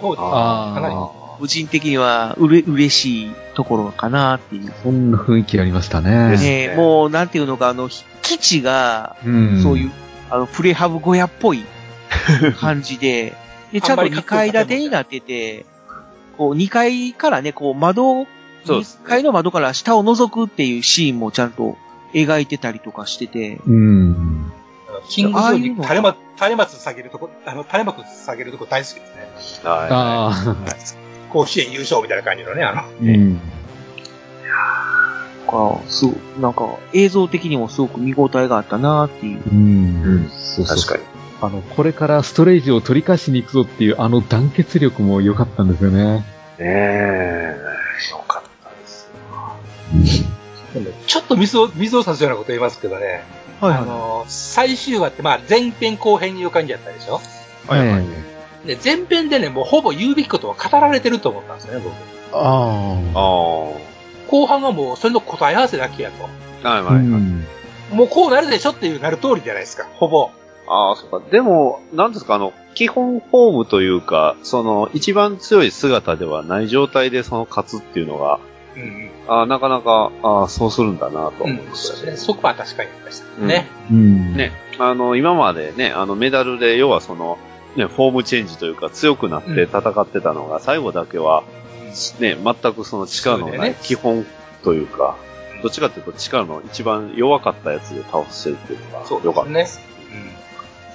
[0.00, 1.08] そうですあかなりあ。
[1.38, 4.72] 個人的にはうれ嬉しいところかなっていう。
[4.82, 6.36] そんな雰囲気ありましたね。
[6.36, 7.88] ねねもう、なんていうのか、あの、
[8.22, 9.62] 基地が、うん。
[9.62, 9.92] そういう、
[10.30, 11.64] あの、プレハブ小屋っぽい
[12.60, 13.34] 感じで、
[13.74, 15.66] で、ちゃんと2階建てになってて、
[16.38, 18.26] こう、2階からね、こう、窓
[18.64, 21.76] そうです1階の窓から下を覗くっていうシーンもちゃんと
[22.14, 24.52] 描いてたりとかしてて、うん。
[25.08, 29.06] キングジョーにああいうの垂れま、垂れ松下げるとこ、あの、垂れ幕下げるとこ大好きで
[29.40, 29.68] すね。
[29.68, 30.56] はあ
[31.30, 32.80] 甲子園優勝みたいな感じのね、あの。
[32.82, 32.84] あ。
[33.02, 33.40] うん。
[35.54, 39.42] かすごなんか映像的にもすごく見応えがあったなっていう。
[39.50, 40.02] うん。
[40.02, 40.66] うんそうい。
[40.68, 41.13] そうそう確かに。
[41.40, 46.14] あの、これからストレージを取り返しに行くぞっていう、あの団結力も良かったんですよね。
[46.14, 46.24] ね
[46.58, 47.56] え、
[48.10, 49.08] よかったです
[50.72, 50.80] よ。
[50.82, 53.24] でもちょっと水を、水を差すようなこと言いますけどね。
[53.60, 57.20] はいあの、最終話ってまあ前編後編にいう感じやったでしょ？
[57.66, 58.04] はいはい
[58.66, 61.94] で、前編でね、もうほぼ言うべきことは語られてると思ったんですよね、僕。
[62.36, 63.14] あああ。
[64.30, 66.28] 後半はもうそれの答え合わせだけやと。
[66.66, 66.68] あ。
[66.76, 67.04] はいはいはい。
[67.04, 67.46] うん。
[67.92, 70.30] もうこうなるでしょっていうなる通りじゃないですか、ほぼ。
[70.66, 71.20] ああ、そうか。
[71.30, 78.40] でも、なんですか、あの、基本フォームというか、その、一番強い姿ではない状態でその勝つっていうのが、
[78.76, 79.10] うんうん。
[79.28, 82.12] ああ、なかなか、ああ、そうするんだなとうん思いましたね。
[82.12, 83.68] ね、そこは確かにありましたね。
[83.90, 84.36] うん。
[84.36, 87.38] ね、あの、今までね、あの、メダルで、要はその、
[87.76, 91.44] ね、フォームチェンジというか、強くなって戦ってたのが、最後だけは、
[92.18, 94.26] ね、全くその力のない基本
[94.62, 95.16] というか、
[95.62, 99.78] どっちかというと力の一番弱かったやつで倒してるっていうのがそう良かったでですす。
[99.78, 99.84] ね。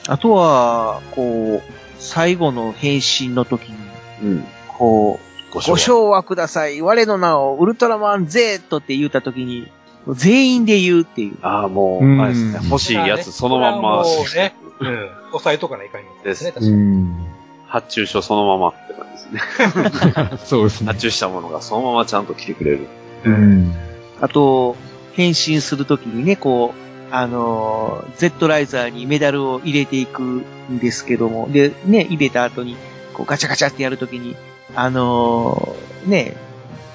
[0.10, 3.78] あとは、こう、最後の変身の時に、
[4.24, 4.46] うん。
[4.68, 6.82] こう、ごご賞はください。
[6.82, 9.72] 我の名をウルトラマン Z って言った時に、
[10.08, 11.38] 全員で言うっていう。
[11.44, 15.10] ああ、もうんう、あれですね、欲しいやつそのまんま、これはもうね、うん。
[15.34, 16.78] 押さえとかないかんですね、確かうに。
[16.78, 17.28] ん。
[17.68, 20.38] 発注書そのままって感じですね。
[20.44, 21.02] そうですね発。
[21.02, 22.88] 注したものがそのままちゃんと来てくれる。
[23.26, 23.76] うん。
[24.22, 24.76] あと、
[25.14, 32.78] 変身するときにね、こう、あのー、Z ライザーにメダルを入れていくんですけども、で、ね、入れた後に、
[33.14, 34.36] こうガチャガチャってやるときに、
[34.76, 36.36] あのー、ね、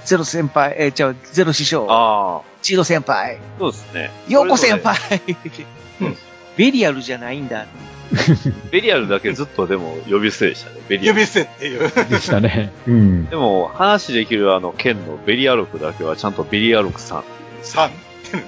[0.05, 4.11] ゼロ先輩、えー、じゃあ、ゼロ師匠、ああ、ジード先輩、そうですね。
[4.29, 4.97] ヨーコ先輩
[6.01, 6.17] うん
[6.57, 7.67] ベリアルじゃないんだ。
[8.71, 10.77] ベリアルだけずっとでも呼び捨てでしたね。
[10.89, 11.19] ベリアル。
[11.19, 12.09] 呼び捨てっていう。
[12.09, 12.73] でしたね。
[12.87, 13.27] うん。
[13.27, 17.25] でも、話できるあの、剣のベリアルクだけはちゃんとベリアルクさん、
[17.63, 17.91] さ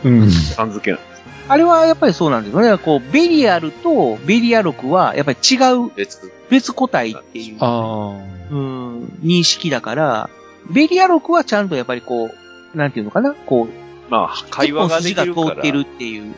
[0.05, 0.31] うん。
[0.31, 1.01] さん付けなん。
[1.49, 2.77] あれはやっぱりそうなんですよね。
[2.79, 6.33] こう、ベリアルとベリアルクは、やっぱり違う別。
[6.51, 7.57] 別個体っていう。
[7.61, 8.19] あ
[8.51, 10.31] うん、認識だから、
[10.71, 12.31] ベリアロクはちゃんとやっぱりこ
[12.75, 13.35] う、なんていうのかな？
[13.35, 16.35] こう、まあ、会話ができるから通ってるっていう、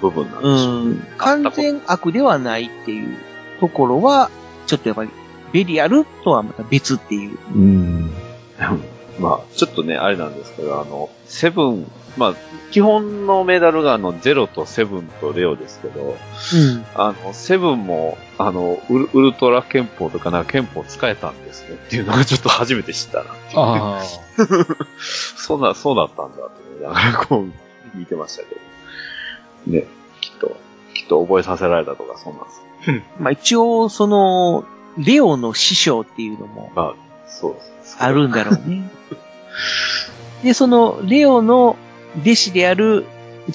[0.00, 0.88] 部分なんでうしょう。
[0.90, 3.18] ん、完全悪ではないっていう
[3.60, 4.30] ところは、
[4.66, 5.10] ちょっとやっぱり、
[5.52, 7.38] ベリアルとはまた別っていう。
[7.38, 7.52] あ。
[7.54, 8.10] うん。
[9.18, 12.34] まあ、ちょっとね、あれなんですけど、あの、セブン、まあ、
[12.72, 16.84] 基本のメダルがあの、ゼロとセブンとレオですけど、うん。
[16.94, 23.60] あの、セブンも、あの、ウルウルトラ憲法とかなんか憲法使えたんですねっていうのがちょっと初めて知ったなっていう。
[23.60, 24.02] ああ。
[25.00, 28.60] そうな、そうだったんだと思いながらこう、見てましたけど。
[29.66, 29.84] ね、
[30.20, 30.56] きっと、
[30.94, 32.62] きっと覚えさせられたとか、そんなんです。
[33.20, 34.64] まあ一応、その、
[34.96, 36.94] レオの師匠っていうのもまあ、
[37.28, 37.96] そうです。
[38.00, 38.90] あるんだろうね。
[40.42, 41.76] で、その、レオの
[42.16, 43.04] 弟子である、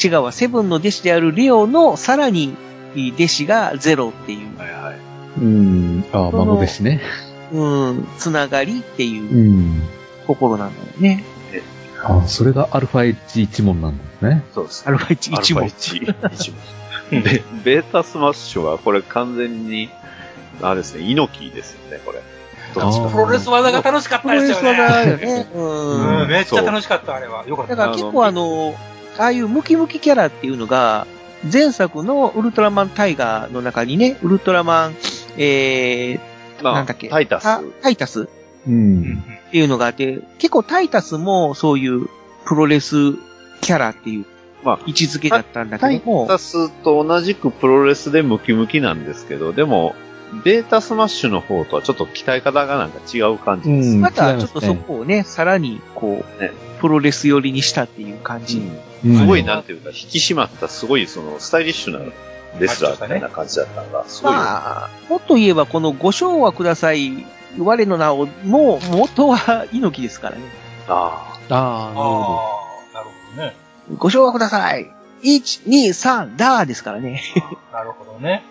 [0.04, 2.56] 違うわ、セブンの弟子であるレオのさらに
[3.16, 5.00] 弟子がゼロっていう、はいはい。
[5.40, 6.06] うん。
[6.12, 7.02] ああ、孫ですね。
[7.52, 9.82] うん、つながりっていううん。
[10.26, 11.24] ところなんだよね。
[12.04, 14.44] ああ、それがアルファ H 一問なんですね。
[14.54, 14.84] そうです。
[14.88, 15.70] アルファ1、1アル問。
[15.70, 16.52] ファ1、一
[17.12, 17.24] 問。
[17.24, 19.90] で、ベータスマッシュは、これ完全に、
[20.62, 22.22] あれですね、猪木ですよね、これ。
[22.82, 25.26] どっちかあープロレス技が楽しかったですよプロレス技だよね。
[25.26, 25.48] ね。
[25.54, 25.58] う。
[25.60, 27.46] うんん、めっちゃ楽しかった、あれは。
[27.48, 27.76] よかった。
[27.76, 28.76] だから結構あの、
[29.18, 31.08] ああいうムキムキキャラっていうのが、
[31.52, 34.96] 前作のウルトラマンタイガーの中にね、ウルトラマン、
[35.38, 37.10] えー、まあなんだっけ？
[37.10, 37.46] タイタス。
[37.46, 38.26] あタイタスっ
[38.68, 39.24] うん。
[39.52, 42.08] ていうのがあって、結構タイタスもそういう
[42.46, 43.14] プロレス
[43.62, 44.26] キャラっていう
[44.64, 49.94] まあ、位置づけだったんだタイけども、タスと同じくプロレスでムキムキなんですけど、でも、
[50.44, 53.90] ベータスマッシュの方とはちょっと鍛え方がなんか違う感じです。
[53.90, 58.58] うんまたちょっとそこをね、さらにこう、ねプロレス寄りにしたっていう感じ。
[58.58, 62.00] うんすごい、なんていうか、引き締まった、すごい、その、スタイリッシュな
[62.58, 64.32] レスラーみたいな感じだったのが、すごい。
[64.32, 67.26] まあ、もっと言えばこのご賞はください、
[67.60, 70.44] 我の名を、もう元は猪木ですからね。
[70.88, 72.40] あああ、なるほあ
[72.92, 73.56] あ、なるほどね。
[73.98, 74.90] ご賞はください
[75.24, 77.22] !1、2、3、ダーですからね。
[77.74, 78.44] なるほどね。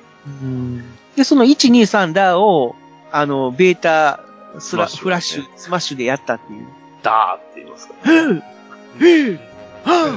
[1.17, 2.75] で、その1、2、3、ダーを、
[3.11, 4.21] あの、ベータ、
[4.59, 6.67] スラ、スマッシュフラッシュ、スマッシュでやったっていう。
[6.67, 6.69] あ、
[7.03, 8.13] ダーって言いますから。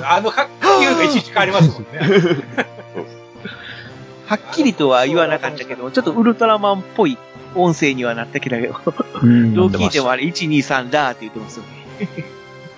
[0.07, 0.47] あの、か、い
[0.93, 1.99] うがいちいち変わりますもんね。
[4.27, 7.17] はっきりとは言わなかったけど、ちょっとウルトラマンっぽい
[7.55, 8.93] 音声にはなったけど、ど。
[9.21, 11.63] うんどう聞いてもあれ、1、2、3、ダーって言ってますよ
[11.99, 12.09] ね。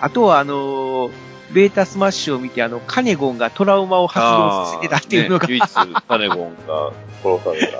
[0.00, 1.10] あとはあのー
[1.52, 6.92] ベータスマッシュを見て、あの、カネゴンがトラウマを発動させてたっていうのが、ね、唯一カネゴンが
[7.22, 7.72] 殺され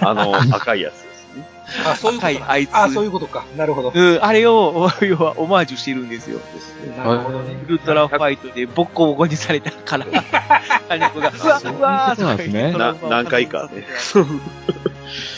[0.00, 1.48] た、 あの、赤いやつですね。
[1.86, 2.26] あ、そういうことか。
[2.26, 3.44] はいあいつあ、そういうことか。
[3.56, 3.92] なるほど。
[3.94, 6.40] うん、あれを、 要はオマージュしてるんですよ。
[6.96, 7.56] なるほどね。
[7.66, 10.06] ウルトラファイトでボッコボコにされたから、
[10.88, 12.74] カネゴンが、うわ、うわーそうなんですね
[13.08, 13.86] 何回かね。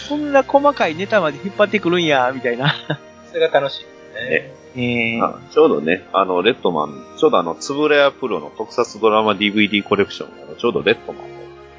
[0.08, 2.74] こんな細かいネタまで引っ張ってくるんや、みたいな。
[3.30, 4.00] それが楽しいですね。
[4.30, 11.28] ええあちょうどね、あの、レッドマン、ちょうどあの、つぶれやプロの特撮ドラマ DVD コレクションが、あのちょうどレッドマンの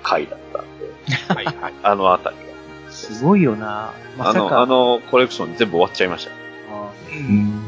[0.03, 1.73] 回だったんで、はいはい。
[1.83, 2.91] あのあたりが。
[2.91, 3.93] すごいよな。
[4.17, 6.31] まあの、さか、あのコレクション全部終わっちゃいました。
[7.11, 7.61] うん。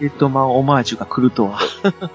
[0.00, 1.60] レッドマンオマージュが来るとは。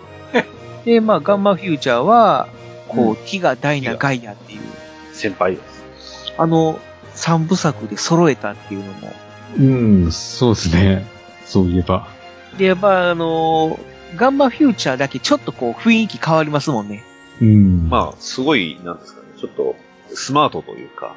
[0.85, 2.47] で、まあ、ガンマフューチャーは、
[2.87, 4.59] こう、ティガ、ダイナ、ガイアっていう、
[5.13, 6.33] 先輩です。
[6.37, 6.79] あの、
[7.13, 9.13] 三部作で揃えたっていうのも。
[9.57, 9.61] う
[10.07, 11.05] ん、そうですね。
[11.45, 12.07] そういえば。
[12.57, 13.79] で、やっぱあの
[14.15, 17.03] ガンマフューチャーだけちょっとこう、雰囲気変わりますもんね。
[17.41, 17.89] うん。
[17.89, 19.75] まあ、すごい、なんですかね、ちょっと、
[20.13, 21.15] スマートというか、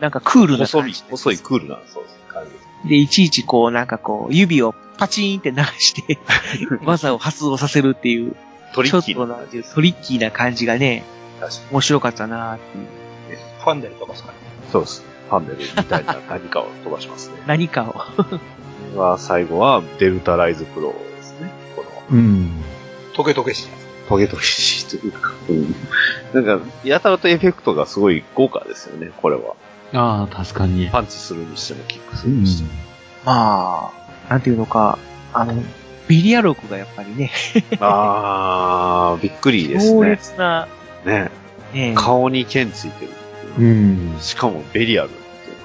[0.00, 2.44] なんかクールな細い感じ。、細いクールな、そうです、感
[2.84, 6.18] じでいちいちこう、なんかこう、指をパチーンって鳴らして、
[6.84, 8.34] 技を発動させるっていう、
[8.74, 9.74] トリッキちょっとなーな。
[9.74, 11.04] トリッキーな感じがね。
[11.70, 13.38] 面白かったなっていう。
[13.60, 14.38] ファンデルとかですかね。
[14.72, 15.04] そうです。
[15.28, 17.36] パネルみたいな何かを飛ばしますね。
[17.46, 17.94] 何かを。
[18.96, 21.50] は最後はデルタライズプロですね。
[21.76, 22.50] この、うん。
[23.14, 23.68] トゲトゲしい。
[24.08, 25.74] トゲトゲしいというか、うん。
[26.44, 29.54] なんか、やたらとエフェクトがすごい豪華ですよね、これは。
[29.92, 30.88] ああ、確かに。
[30.90, 32.70] パンチするにしても、キックすうんるにしても。
[33.24, 33.92] ま
[34.28, 34.98] あ、なんていうのか、
[35.32, 35.54] あの、
[36.08, 37.30] ビリアロクがやっぱりね、
[37.80, 40.10] あー、びっくりです強ね。
[40.10, 40.68] 烈な、
[41.04, 41.30] ね。
[41.74, 44.20] ね、顔に剣ついてるっていううん。
[44.20, 45.22] しかもベリアルってい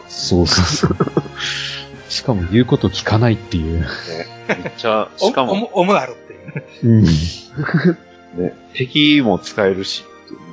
[0.09, 0.97] そうそうそう。
[2.09, 3.81] しかも言うこと聞かないっていう。
[3.81, 3.87] ね。
[4.47, 6.97] めっちゃ、お、しかも、おも、おもなるっていう。
[6.97, 7.03] うん。
[7.03, 10.03] ね、敵も使えるし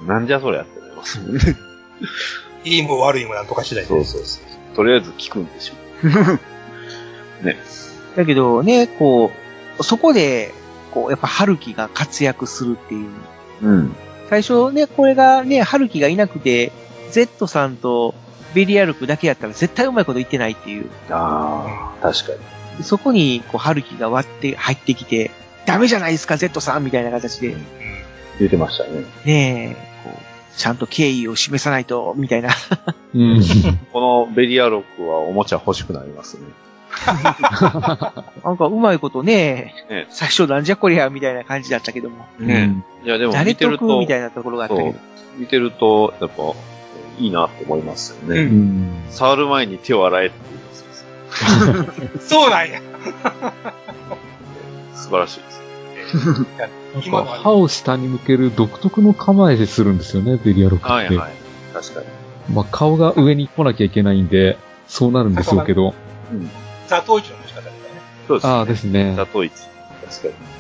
[0.07, 1.41] なんじゃそりゃってなりますもんね。
[2.65, 3.89] いいも悪いもなんとか次第で。
[3.89, 4.77] そうそうそう。
[4.77, 5.75] とりあえず聞くんでしょ。
[7.45, 7.57] ね。
[8.17, 9.31] だけどね、こ
[9.79, 10.53] う、そこで、
[10.93, 13.09] こう、やっぱ春樹が活躍するっていう。
[13.63, 13.97] うん。
[14.29, 16.73] 最初ね、これがね、春樹がいなくて、
[17.11, 18.15] Z さんと
[18.55, 20.91] ベリアルクだけやったら絶対うまいこと言ってないっていう。
[21.11, 22.33] ああ、確か
[22.79, 22.85] に。
[22.85, 25.31] そこに、こう、春樹が割って入ってきて、
[25.67, 27.67] ダメじゃないですか、Z さんみたいな形で、うん。
[28.39, 29.05] 言ってましたね。
[29.25, 32.51] ねえ、こう、ちゃんと敬意を示さないと、みたいな。
[33.15, 33.43] うん。
[33.93, 36.43] このベリアロックはおもちゃ欲しくなりますね。
[38.45, 42.27] なんかうまいことね、ね最初なんじゃこりゃ、みたいな感じだったけども。
[42.39, 45.01] ねいや、でも誰見てると得み、たいなところがあったけどそう。
[45.39, 46.43] 見てると、やっぱ、
[47.21, 48.41] いいなって思いますよね。
[48.41, 48.89] ううん。
[49.11, 52.81] 触る前に手を洗えって言います そうなんや。
[54.95, 55.61] 素晴らしいです。
[57.07, 60.93] 今のは歯を下に向ける独特の構えするんですよね、ベリアロックって。
[60.93, 61.33] はいはい。
[61.73, 62.07] 確かに。
[62.55, 64.57] まあ、顔が上に来なきゃいけないんで、
[64.89, 65.95] そうなるんでしょうけど。
[66.33, 66.51] うん。
[66.89, 67.81] ザトウイチの仕方みたいなね。
[68.27, 68.53] そうですね。
[68.53, 69.15] ああですね。
[69.17, 69.57] ザトイチ。
[70.09, 70.60] 確かに。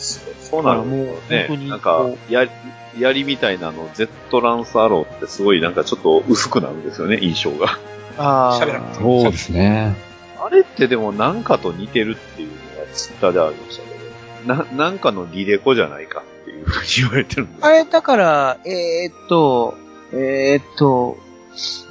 [0.00, 2.50] そうそうなるともうねなんかこ、やり、
[2.98, 7.78] 槍みたいなの、Z ランスアローってすごいなんかちょっと薄くなるんですよね、印象が。
[8.18, 9.94] あ喋らなくてそうですね。
[10.38, 19.74] あれってでもなんかと似てるっていうのがツイッターでありましたけど、な、なんかのリレコじゃないかっていうふうに言われてるんですあれ、だから、えーっと、
[20.12, 21.18] えーっと、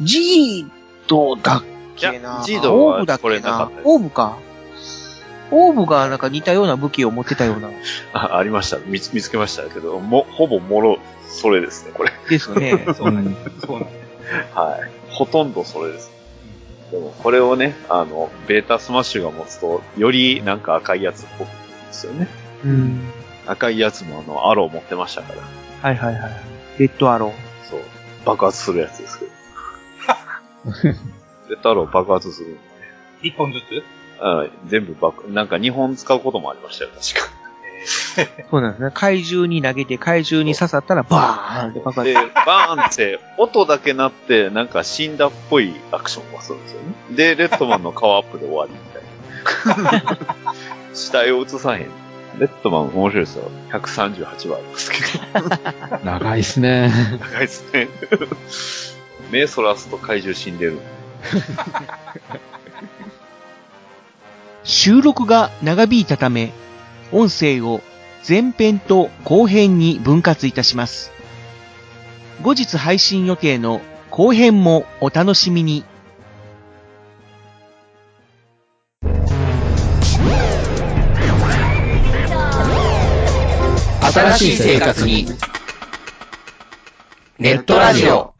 [0.01, 0.69] ジー
[1.07, 1.63] ドだっ
[1.95, 2.41] けな？
[2.45, 4.37] ジードはオーブだっこれけななかったオーブか。
[5.51, 7.69] オーブがなんか似たような武器を持ってたような。
[8.13, 8.77] あ、ありました。
[8.85, 12.11] 見つ見つけましたけど、も、ほぼもろ、それですね、これ。
[12.29, 12.85] ですよね。
[12.97, 13.31] そうなんや。
[13.65, 13.89] そうなんや。
[14.53, 14.89] はい。
[15.11, 16.11] ほとんどそれです。
[16.91, 21.53] でも、これをね、あの、ベータスマッシュが持つと、よりなんか赤いやつっぽくで
[21.91, 22.27] すよね。
[22.63, 23.01] うん。
[23.45, 25.41] 赤いやつもあの、アロー持ってましたから。
[25.89, 26.31] はいはいはい。
[26.79, 27.33] レッドアロ
[27.69, 27.79] そう。
[28.25, 29.31] 爆発するやつですけど。
[31.49, 32.57] レッドアロー爆発する。
[33.21, 33.83] 一本ずつ？
[34.21, 37.39] あ全部爆、なんか2本使うこともありましたよ、確か。
[37.79, 38.49] ー。
[38.49, 38.91] そうなんですね。
[38.93, 42.13] 怪獣に投げて怪獣に刺さったらバーンって爆発で、
[42.45, 46.87] バーンって、音だけ鳴って、なんか死んだっぽいアクションがするんですよね。
[47.11, 50.17] で、レッドマンの顔アップで終わりみたいな。
[50.93, 51.87] 死体を映さへん。
[52.37, 53.49] レッドマン面白いですよ。
[53.71, 54.97] 138話ありますけ
[55.39, 55.99] ど。
[56.05, 56.91] 長いっすね。
[57.19, 57.89] 長いですね。
[59.31, 60.79] 目そらすと怪獣死んでる。
[64.69, 66.53] 収録が長引いたため、
[67.11, 67.81] 音声を
[68.27, 71.11] 前編と後編に分割いたします。
[72.43, 75.83] 後日配信予定の後編もお楽しみに。
[84.01, 85.25] 新しい生活に。
[87.39, 88.38] ネットラジオ。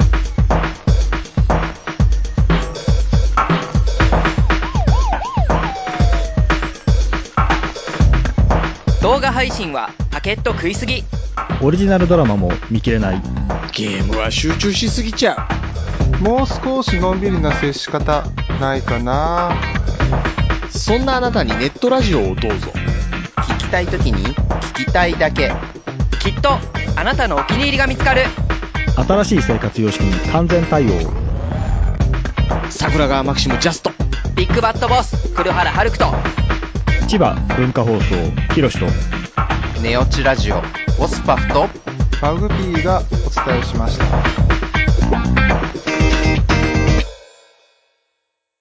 [9.29, 11.03] 画配信はパケット食いすぎ
[11.61, 13.21] オリジナルドラマも見切れない。
[13.73, 15.47] ゲームは集中しすぎちゃ
[16.19, 16.23] う。
[16.23, 18.25] もう少しのんびりな接し方
[18.59, 19.55] ないかな
[20.69, 22.71] そんなあなたにネットラジオをどうぞ。
[23.37, 24.35] 聞きたいときに
[24.73, 25.51] 聞きたいだけ。
[26.19, 26.49] きっと
[26.95, 28.23] あなたのお気に入りが見つかる
[29.07, 30.89] 新しい生活様式に完全対応。
[32.71, 33.91] 桜川マキシムジャスト。
[34.35, 36.39] ビッグバットボス黒原遥人
[37.07, 39.18] 千葉文化放送、ひろしと。
[39.81, 40.61] ネオチラジオ。
[40.99, 41.69] オスパフと
[42.21, 44.05] マグビーがお伝えしました。